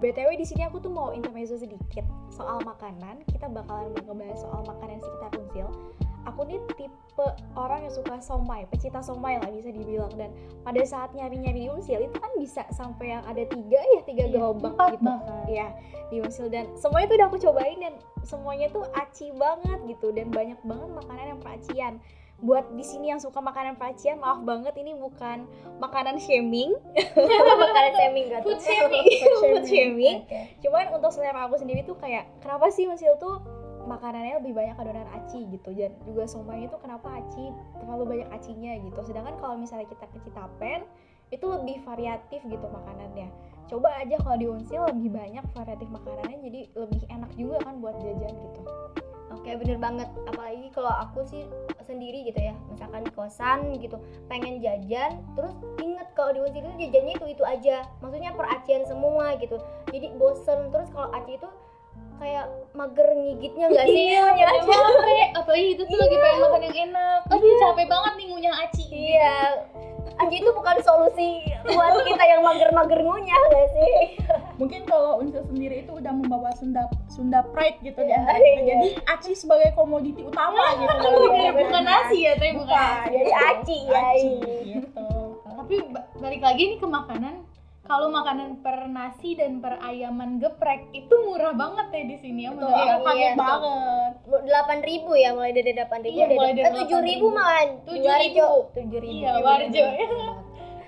BTW 0.00 0.32
di 0.40 0.46
sini 0.48 0.64
aku 0.64 0.80
tuh 0.80 0.88
mau 0.88 1.12
intermezzo 1.12 1.60
sedikit 1.60 2.08
soal 2.32 2.56
makanan. 2.64 3.20
Kita 3.28 3.52
bakalan 3.52 3.92
ngebahas 3.92 4.40
soal 4.40 4.64
makanan 4.64 4.96
sekitar 4.96 5.30
Unsil. 5.36 5.68
Aku 6.24 6.44
nih 6.44 6.60
tipe 6.74 7.26
orang 7.52 7.84
yang 7.84 7.92
suka 7.92 8.20
somai, 8.20 8.64
pecinta 8.66 9.00
somai 9.00 9.36
lah 9.36 9.48
bisa 9.48 9.68
dibilang 9.68 10.12
dan 10.14 10.28
pada 10.60 10.80
saat 10.82 11.12
nyari-nyari 11.12 11.64
di 11.64 11.68
Unsil 11.68 12.00
itu 12.00 12.16
kan 12.16 12.28
bisa 12.36 12.62
sampai 12.70 13.12
yang 13.12 13.24
ada 13.24 13.40
tiga 13.44 13.80
ya 13.80 14.00
tiga 14.04 14.24
Iya, 14.24 14.32
gerobak 14.32 14.76
gitu. 14.90 15.04
bahkan. 15.04 15.44
Iya 15.46 15.66
di 16.08 16.16
Unsil 16.18 16.48
dan 16.48 16.68
semuanya 16.74 17.06
tuh 17.06 17.16
udah 17.16 17.26
aku 17.28 17.38
cobain 17.38 17.78
dan 17.78 17.94
semuanya 18.20 18.66
tuh 18.68 18.84
aci 18.92 19.30
banget 19.32 19.78
gitu 19.86 20.10
dan 20.10 20.28
banyak 20.28 20.58
banget 20.60 20.88
makanan 20.90 21.24
yang 21.30 21.40
peracian. 21.40 21.94
buat 22.40 22.64
di 22.72 22.80
sini 22.80 23.12
yang 23.12 23.20
suka 23.20 23.36
makanan 23.36 23.76
Pracian 23.76 24.16
maaf 24.16 24.40
banget 24.40 24.72
ini 24.80 24.96
bukan 24.96 25.44
makanan 25.76 26.16
shaming 26.16 26.72
makanan 27.68 27.92
shaming 27.92 28.32
gak 28.32 28.40
tuh? 28.40 28.56
Food 28.56 28.64
shaming. 28.64 29.04
food 29.44 29.64
shaming 29.68 30.16
Oke. 30.24 30.40
cuman 30.64 30.88
untuk 30.88 31.12
selera 31.12 31.44
aku 31.44 31.60
sendiri 31.60 31.84
tuh 31.84 32.00
kayak 32.00 32.24
kenapa 32.40 32.72
sih 32.72 32.88
Masil 32.88 33.12
tuh 33.20 33.44
makanannya 33.90 34.38
lebih 34.38 34.54
banyak 34.54 34.76
adonan 34.78 35.08
aci 35.18 35.50
gitu. 35.50 35.74
Dan 35.74 35.98
juga 36.06 36.30
somai 36.30 36.70
itu 36.70 36.78
kenapa 36.78 37.10
aci 37.18 37.50
terlalu 37.82 38.04
banyak 38.16 38.28
acinya 38.30 38.72
gitu. 38.78 39.00
Sedangkan 39.02 39.34
kalau 39.42 39.58
misalnya 39.58 39.90
kita 39.90 40.06
ke 40.06 40.18
Citapen 40.22 40.86
itu 41.30 41.46
lebih 41.46 41.82
variatif 41.86 42.42
gitu 42.46 42.66
makanannya. 42.70 43.30
Coba 43.70 44.02
aja 44.02 44.18
kalau 44.18 44.36
di 44.38 44.46
Unsil 44.50 44.82
lebih 44.90 45.14
banyak 45.14 45.44
variatif 45.54 45.86
makanannya 45.90 46.38
jadi 46.42 46.60
lebih 46.74 47.02
enak 47.06 47.30
juga 47.38 47.62
kan 47.62 47.78
buat 47.78 47.94
jajan 48.02 48.34
gitu. 48.34 48.62
Oke 49.30 49.54
bener 49.54 49.78
banget. 49.78 50.10
Apalagi 50.26 50.74
kalau 50.74 50.90
aku 50.90 51.22
sih 51.22 51.46
sendiri 51.86 52.26
gitu 52.26 52.50
ya. 52.50 52.54
Misalkan 52.66 53.06
di 53.06 53.12
kosan 53.14 53.78
gitu 53.78 53.94
pengen 54.26 54.58
jajan 54.58 55.22
terus 55.38 55.54
inget 55.78 56.10
kalau 56.18 56.34
di 56.34 56.42
Unsil 56.42 56.66
itu 56.66 56.90
jajannya 56.90 57.14
itu 57.14 57.26
itu 57.38 57.44
aja. 57.46 57.86
Maksudnya 58.02 58.34
peracian 58.34 58.82
semua 58.90 59.38
gitu. 59.38 59.62
Jadi 59.94 60.18
bosen. 60.18 60.74
Terus 60.74 60.90
kalau 60.90 61.14
aci 61.14 61.38
itu 61.38 61.48
kayak 62.20 62.44
mager 62.70 63.08
ngigitnya 63.10 63.66
nggak 63.66 63.86
sih 63.86 64.04
Iya, 64.12 64.20
aci? 64.28 64.68
capek. 64.68 65.28
Apalagi 65.34 65.66
itu 65.72 65.82
tuh 65.82 65.96
lagi 65.96 66.16
pengen 66.16 66.38
makan 66.38 66.60
yang 66.62 66.76
enak. 66.86 67.20
Aduh, 67.26 67.52
capek 67.58 67.86
banget 67.86 68.12
nih 68.14 68.26
ngunyah 68.28 68.54
aci. 68.60 68.84
iya 68.86 69.34
aci 70.12 70.36
itu 70.36 70.52
bukan 70.52 70.76
solusi 70.80 71.40
buat 71.64 71.96
kita 71.98 72.20
yang 72.22 72.44
mager-mager 72.44 73.00
ngunyah 73.00 73.40
gak 73.48 73.66
sih 73.70 73.94
mungkin 74.54 74.84
kalau 74.84 75.16
Unsil 75.16 75.40
sendiri 75.42 75.80
itu 75.80 75.96
udah 75.96 76.12
membawa 76.12 76.52
Sunda 76.52 76.84
Sunda 77.08 77.40
pride 77.46 77.80
gitu 77.80 77.96
di 77.98 78.12
Iya, 78.12 78.20
antara 78.20 78.36
kita 78.36 78.52
iya. 78.52 78.64
jadi 78.76 78.88
aci 79.08 79.30
sebagai 79.32 79.72
komoditi 79.72 80.20
utama 80.20 80.76
gitu 80.76 80.92
dalam 80.92 81.56
Bukan, 81.56 81.82
nasi 81.82 82.18
ya, 82.20 82.36
tapi 82.36 82.52
bukan. 82.52 82.68
Bukan, 82.68 83.00
jadi 83.08 83.32
aci 83.32 83.78
ya 83.82 84.00
aci 84.06 84.30
gitu 84.66 85.08
Tapi 85.40 85.74
ba- 85.88 86.08
balik 86.14 86.42
lagi 86.42 86.62
nih 86.66 86.78
ke 86.78 86.86
makanan. 86.86 87.34
Kalau 87.90 88.06
makanan 88.08 88.62
per 88.62 88.86
nasi 88.86 89.34
dan 89.34 89.58
per 89.58 89.74
ayaman 89.82 90.38
geprek 90.38 90.86
itu 90.92 91.10
murah 91.20 91.50
banget 91.52 91.90
ya 91.90 92.02
di 92.06 92.16
sini 92.16 92.40
ya 92.42 92.54
menurut 92.54 92.70
kaget 92.70 93.18
Iya. 93.26 93.34
banget 93.34 94.12
delapan 94.46 94.78
ribu 94.80 95.10
ya 95.12 95.30
mulai 95.32 95.50
dari 95.50 95.70
delapan 95.72 96.00
ribu 96.00 96.14
Iya, 96.16 96.26
mulai 96.30 96.52
dari 96.54 96.70
tujuh 96.76 97.00
ribu 97.02 97.26
8.000. 97.26 97.34
malah 97.34 97.58
7.000. 97.82 98.78
tujuh 98.78 99.00
ribu 99.00 99.18
Iya, 99.18 99.32
Warjo 99.42 99.84
ya. 99.90 100.06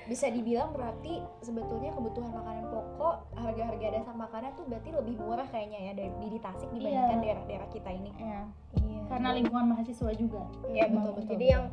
bisa 0.04 0.26
dibilang 0.28 0.70
berarti 0.70 1.14
sebetulnya 1.40 1.90
kebutuhan 1.90 2.30
makanan 2.30 2.64
pokok 2.68 3.16
harga-harga 3.34 3.86
dasar 3.92 4.14
makanan 4.14 4.50
tuh 4.52 4.64
berarti 4.66 4.90
lebih 4.92 5.14
murah 5.16 5.46
kayaknya 5.48 5.78
ya 5.80 5.92
dari 5.96 6.26
di 6.28 6.38
Tasik 6.38 6.68
dibandingkan 6.70 7.02
Iya. 7.12 7.22
daerah-daerah 7.24 7.68
kita 7.68 7.90
ini 7.90 8.10
Iya. 8.14 8.40
Iya. 8.78 9.00
Karena 9.08 9.28
lingkungan 9.32 9.66
mahasiswa 9.68 10.10
juga. 10.14 10.42
Iya, 10.66 10.86
betul, 10.86 11.12
betul, 11.14 11.30
Jadi 11.32 11.44
yang 11.48 11.64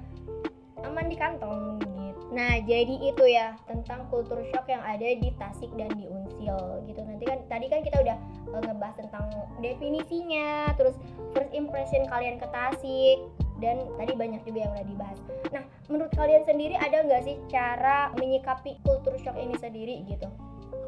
aman 0.82 1.06
di 1.06 1.16
kantong. 1.16 1.86
Nah, 2.30 2.62
jadi 2.62 2.96
itu 3.02 3.26
ya 3.26 3.58
tentang 3.66 4.06
kultur 4.14 4.38
shock 4.54 4.70
yang 4.70 4.86
ada 4.86 5.18
di 5.18 5.34
Tasik 5.42 5.74
dan 5.74 5.90
di 5.98 6.06
Unsil 6.06 6.86
gitu. 6.86 7.02
Nanti 7.02 7.26
kan 7.26 7.42
tadi 7.50 7.66
kan 7.66 7.82
kita 7.82 7.98
udah 8.06 8.18
eh, 8.54 8.62
ngebahas 8.70 8.96
tentang 9.02 9.26
definisinya, 9.66 10.78
terus 10.78 10.94
first 11.34 11.50
impression 11.58 12.06
kalian 12.06 12.38
ke 12.38 12.46
Tasik 12.54 13.18
dan 13.58 13.82
tadi 13.98 14.14
banyak 14.14 14.42
juga 14.46 14.70
yang 14.70 14.72
udah 14.78 14.88
dibahas. 14.88 15.20
Nah, 15.50 15.64
menurut 15.90 16.14
kalian 16.14 16.46
sendiri 16.46 16.78
ada 16.78 17.02
nggak 17.02 17.22
sih 17.26 17.36
cara 17.50 18.14
menyikapi 18.14 18.78
kultur 18.86 19.18
shock 19.18 19.36
ini 19.36 19.58
sendiri 19.58 20.06
gitu? 20.06 20.30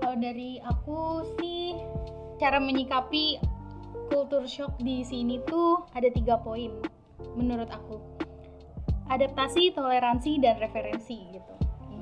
Kalau 0.01 0.17
dari 0.17 0.61
aku 0.61 1.25
sih 1.41 1.73
cara 2.37 2.61
menyikapi 2.61 3.41
kultur 4.13 4.45
shock 4.45 4.77
di 4.77 5.01
sini 5.01 5.41
tuh 5.49 5.81
ada 5.97 6.05
tiga 6.13 6.37
poin 6.37 6.69
menurut 7.33 7.69
aku. 7.69 8.10
Adaptasi, 9.11 9.75
toleransi, 9.75 10.39
dan 10.39 10.55
referensi 10.55 11.19
gitu. 11.35 11.53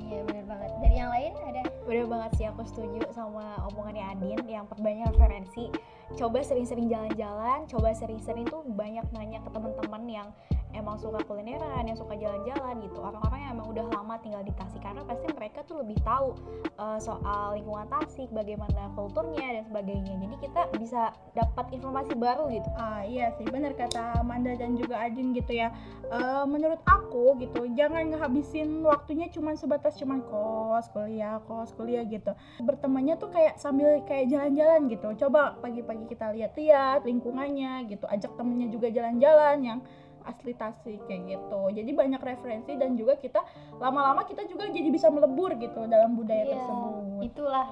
Iya, 0.06 0.22
bener 0.30 0.44
banget. 0.46 0.70
Dari 0.78 0.96
yang 0.96 1.10
lain 1.10 1.32
ada? 1.42 1.62
Bener 1.82 2.06
banget 2.06 2.30
sih 2.38 2.46
aku 2.46 2.62
setuju 2.62 3.02
sama 3.10 3.58
omongannya 3.66 4.14
Adin 4.14 4.40
yang 4.46 4.64
perbanyak 4.70 5.10
referensi 5.18 5.74
coba 6.18 6.42
sering-sering 6.42 6.90
jalan-jalan 6.90 7.66
coba 7.70 7.94
sering-sering 7.94 8.46
tuh 8.48 8.66
banyak 8.66 9.06
nanya 9.14 9.38
ke 9.42 9.50
teman-teman 9.54 10.02
yang 10.10 10.28
emang 10.70 10.94
suka 10.98 11.18
kulineran 11.26 11.82
yang 11.86 11.98
suka 11.98 12.14
jalan-jalan 12.14 12.78
gitu 12.82 12.98
orang-orang 13.02 13.40
yang 13.42 13.52
emang 13.58 13.68
udah 13.74 13.86
lama 13.90 14.14
tinggal 14.22 14.42
di 14.46 14.54
Tasik 14.54 14.82
karena 14.82 15.02
pasti 15.02 15.26
mereka 15.34 15.66
tuh 15.66 15.82
lebih 15.82 15.98
tahu 16.06 16.34
uh, 16.78 16.98
soal 17.02 17.58
lingkungan 17.58 17.90
Tasik 17.90 18.30
bagaimana 18.30 18.90
kulturnya 18.94 19.60
dan 19.60 19.62
sebagainya 19.66 20.14
jadi 20.18 20.36
kita 20.38 20.62
bisa 20.78 21.10
dapat 21.34 21.66
informasi 21.74 22.14
baru 22.14 22.46
gitu 22.50 22.70
Ah 22.78 23.04
iya 23.04 23.28
sih 23.36 23.44
benar 23.44 23.76
kata 23.76 24.24
Amanda 24.24 24.56
dan 24.56 24.72
juga 24.78 24.96
Adin 25.04 25.36
gitu 25.36 25.52
ya. 25.52 25.68
Eh, 26.10 26.44
menurut 26.48 26.80
aku 26.88 27.36
gitu 27.38 27.68
jangan 27.76 28.08
ngehabisin 28.08 28.82
waktunya 28.82 29.28
cuman 29.28 29.54
sebatas 29.54 30.00
cuman 30.00 30.24
kos 30.24 30.88
kuliah 30.90 31.38
kos 31.44 31.76
kuliah 31.76 32.02
gitu. 32.08 32.32
Bertemannya 32.64 33.20
tuh 33.20 33.28
kayak 33.28 33.60
sambil 33.60 34.00
kayak 34.08 34.32
jalan-jalan 34.32 34.88
gitu. 34.88 35.08
Coba 35.26 35.60
pagi-pagi 35.60 35.99
kita 36.06 36.30
lihat-lihat 36.30 37.02
lingkungannya 37.02 37.88
gitu. 37.88 38.04
Ajak 38.06 38.32
temennya 38.36 38.68
juga 38.68 38.88
jalan-jalan 38.88 39.56
yang 39.60 39.78
asli 40.20 40.52
Tasik 40.52 41.00
kayak 41.08 41.22
gitu. 41.26 41.60
Jadi 41.72 41.90
banyak 41.90 42.20
referensi 42.20 42.76
dan 42.76 42.92
juga 42.94 43.16
kita 43.16 43.40
lama-lama 43.80 44.24
kita 44.24 44.44
juga 44.44 44.68
jadi 44.68 44.88
bisa 44.88 45.08
melebur 45.08 45.56
gitu 45.56 45.88
dalam 45.88 46.12
budaya 46.12 46.44
Iya, 46.44 46.60
tersebut. 46.60 46.94
Itulah 47.24 47.66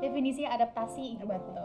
definisi 0.00 0.42
adaptasi. 0.44 1.20
gitu. 1.20 1.28
Betul. 1.28 1.60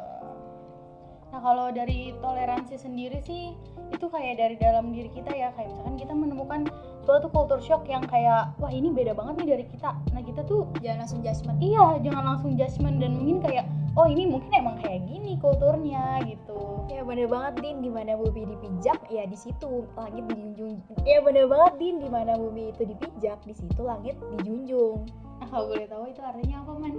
Nah 1.31 1.39
kalau 1.43 1.67
dari 1.71 2.15
toleransi 2.19 2.75
sendiri 2.79 3.19
sih 3.19 3.51
itu 3.91 4.05
kayak 4.07 4.39
dari 4.39 4.55
dalam 4.55 4.91
diri 4.91 5.11
kita 5.11 5.29
ya 5.29 5.51
kayak 5.51 5.67
misalkan 5.67 5.95
kita 5.95 6.13
menemukan 6.15 6.61
suatu 7.03 7.27
culture 7.29 7.61
shock 7.61 7.83
yang 7.85 8.01
kayak 8.07 8.49
wah 8.57 8.71
ini 8.71 8.87
beda 8.89 9.11
banget 9.11 9.43
nih 9.43 9.49
dari 9.55 9.65
kita. 9.67 9.99
Nah 10.11 10.21
kita 10.23 10.41
tuh 10.43 10.67
jangan 10.79 11.03
langsung 11.03 11.19
judgement 11.21 11.59
iya 11.59 11.99
jangan 11.99 12.23
langsung 12.25 12.51
judgement 12.55 12.97
dan 12.99 13.11
mungkin 13.15 13.39
kayak 13.39 13.65
oh 13.95 14.07
ini 14.11 14.27
mungkin 14.27 14.51
emang 14.51 14.75
kayak 14.83 15.07
gini 15.07 15.39
kulturnya 15.39 16.19
gitu. 16.27 16.83
Ya 16.91 17.01
bener 17.01 17.31
banget 17.31 17.63
Din, 17.63 17.79
di 17.79 17.91
mana 17.91 18.19
bumi 18.19 18.43
dipijak 18.43 18.99
ya 19.07 19.23
di 19.25 19.37
situ 19.39 19.87
langit 19.95 20.23
dijunjung. 20.27 20.83
Ya 21.07 21.23
bener 21.23 21.47
banget 21.47 21.73
Din, 21.79 21.95
di 22.03 22.09
mana 22.11 22.35
bumi 22.35 22.75
itu 22.75 22.83
dipijak 22.83 23.39
di 23.47 23.55
situ 23.55 23.81
langit 23.81 24.19
dijunjung. 24.35 25.07
Nah 25.39 25.47
kalau 25.47 25.71
boleh 25.71 25.87
tahu 25.87 26.11
itu 26.11 26.21
artinya 26.21 26.61
apa 26.63 26.71
man? 26.75 26.95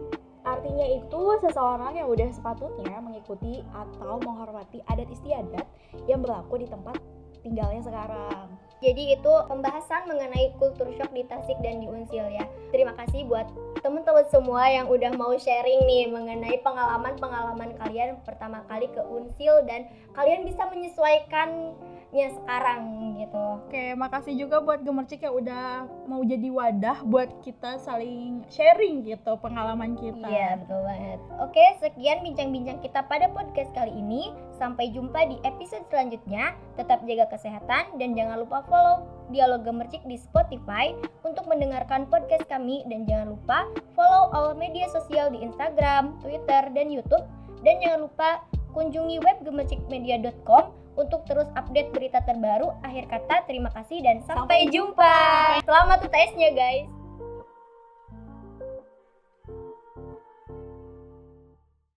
Artinya 0.46 0.86
itu 0.86 1.22
seseorang 1.42 1.92
yang 1.98 2.08
udah 2.08 2.28
sepatutnya 2.30 3.02
mengikuti 3.02 3.66
atau 3.74 4.22
menghormati 4.22 4.78
adat 4.86 5.10
istiadat 5.10 5.66
yang 6.06 6.22
berlaku 6.22 6.62
di 6.62 6.66
tempat 6.70 6.96
tinggalnya 7.42 7.82
sekarang. 7.82 8.46
Jadi 8.84 9.16
itu 9.16 9.32
pembahasan 9.48 10.04
mengenai 10.04 10.52
kultur 10.60 10.92
shock 11.00 11.08
di 11.16 11.24
Tasik 11.24 11.56
dan 11.64 11.80
di 11.80 11.88
Unsil 11.88 12.28
ya. 12.28 12.44
Terima 12.68 12.92
kasih 12.92 13.24
buat 13.24 13.48
teman-teman 13.80 14.28
semua 14.28 14.68
yang 14.68 14.84
udah 14.90 15.16
mau 15.16 15.32
sharing 15.32 15.88
nih 15.88 16.12
mengenai 16.12 16.60
pengalaman-pengalaman 16.60 17.72
kalian 17.80 18.20
pertama 18.28 18.60
kali 18.68 18.92
ke 18.92 19.00
Unsil 19.00 19.64
dan 19.64 19.88
kalian 20.12 20.44
bisa 20.44 20.68
menyesuaikannya 22.16 22.40
sekarang 22.40 22.82
gitu. 23.20 23.44
Oke, 23.60 23.84
makasih 23.92 24.34
juga 24.40 24.56
buat 24.64 24.80
Gemercik 24.80 25.20
yang 25.20 25.36
udah 25.36 25.64
mau 26.08 26.22
jadi 26.24 26.48
wadah 26.48 27.04
buat 27.04 27.28
kita 27.44 27.76
saling 27.84 28.40
sharing 28.48 29.04
gitu 29.04 29.36
pengalaman 29.44 29.98
kita. 30.00 30.24
Iya, 30.24 30.64
betul 30.64 30.80
banget. 30.80 31.20
Oke, 31.44 31.64
sekian 31.84 32.24
bincang-bincang 32.24 32.78
kita 32.80 33.04
pada 33.04 33.28
podcast 33.32 33.68
kali 33.76 33.92
ini. 33.92 34.32
Sampai 34.56 34.88
jumpa 34.96 35.28
di 35.28 35.36
episode 35.44 35.84
selanjutnya. 35.92 36.56
Tetap 36.80 37.04
jaga 37.04 37.28
kesehatan 37.36 38.00
dan 38.00 38.16
jangan 38.16 38.40
lupa 38.40 38.64
follow 38.64 39.04
Dialog 39.28 39.68
Gemercik 39.68 40.00
di 40.08 40.16
Spotify 40.16 40.96
untuk 41.26 41.44
mendengarkan 41.44 42.08
podcast 42.08 42.48
kami 42.48 42.86
dan 42.88 43.04
jangan 43.04 43.36
lupa 43.36 43.68
follow 43.92 44.32
all 44.32 44.56
media 44.56 44.88
sosial 44.88 45.28
di 45.28 45.44
Instagram, 45.44 46.16
Twitter, 46.24 46.72
dan 46.72 46.88
YouTube. 46.88 47.26
Dan 47.60 47.82
jangan 47.82 48.06
lupa 48.06 48.44
kunjungi 48.76 49.18
web 49.24 49.40
gemercikmedia.com 49.42 50.85
untuk 50.96 51.22
terus 51.28 51.46
update 51.54 51.92
berita 51.92 52.24
terbaru. 52.24 52.72
Akhir 52.82 53.06
kata, 53.06 53.44
terima 53.44 53.68
kasih 53.70 54.00
dan 54.00 54.24
sampai, 54.24 54.66
jumpa. 54.72 55.16
Selamat 55.62 56.02
UTS-nya 56.08 56.50
guys. 56.56 56.95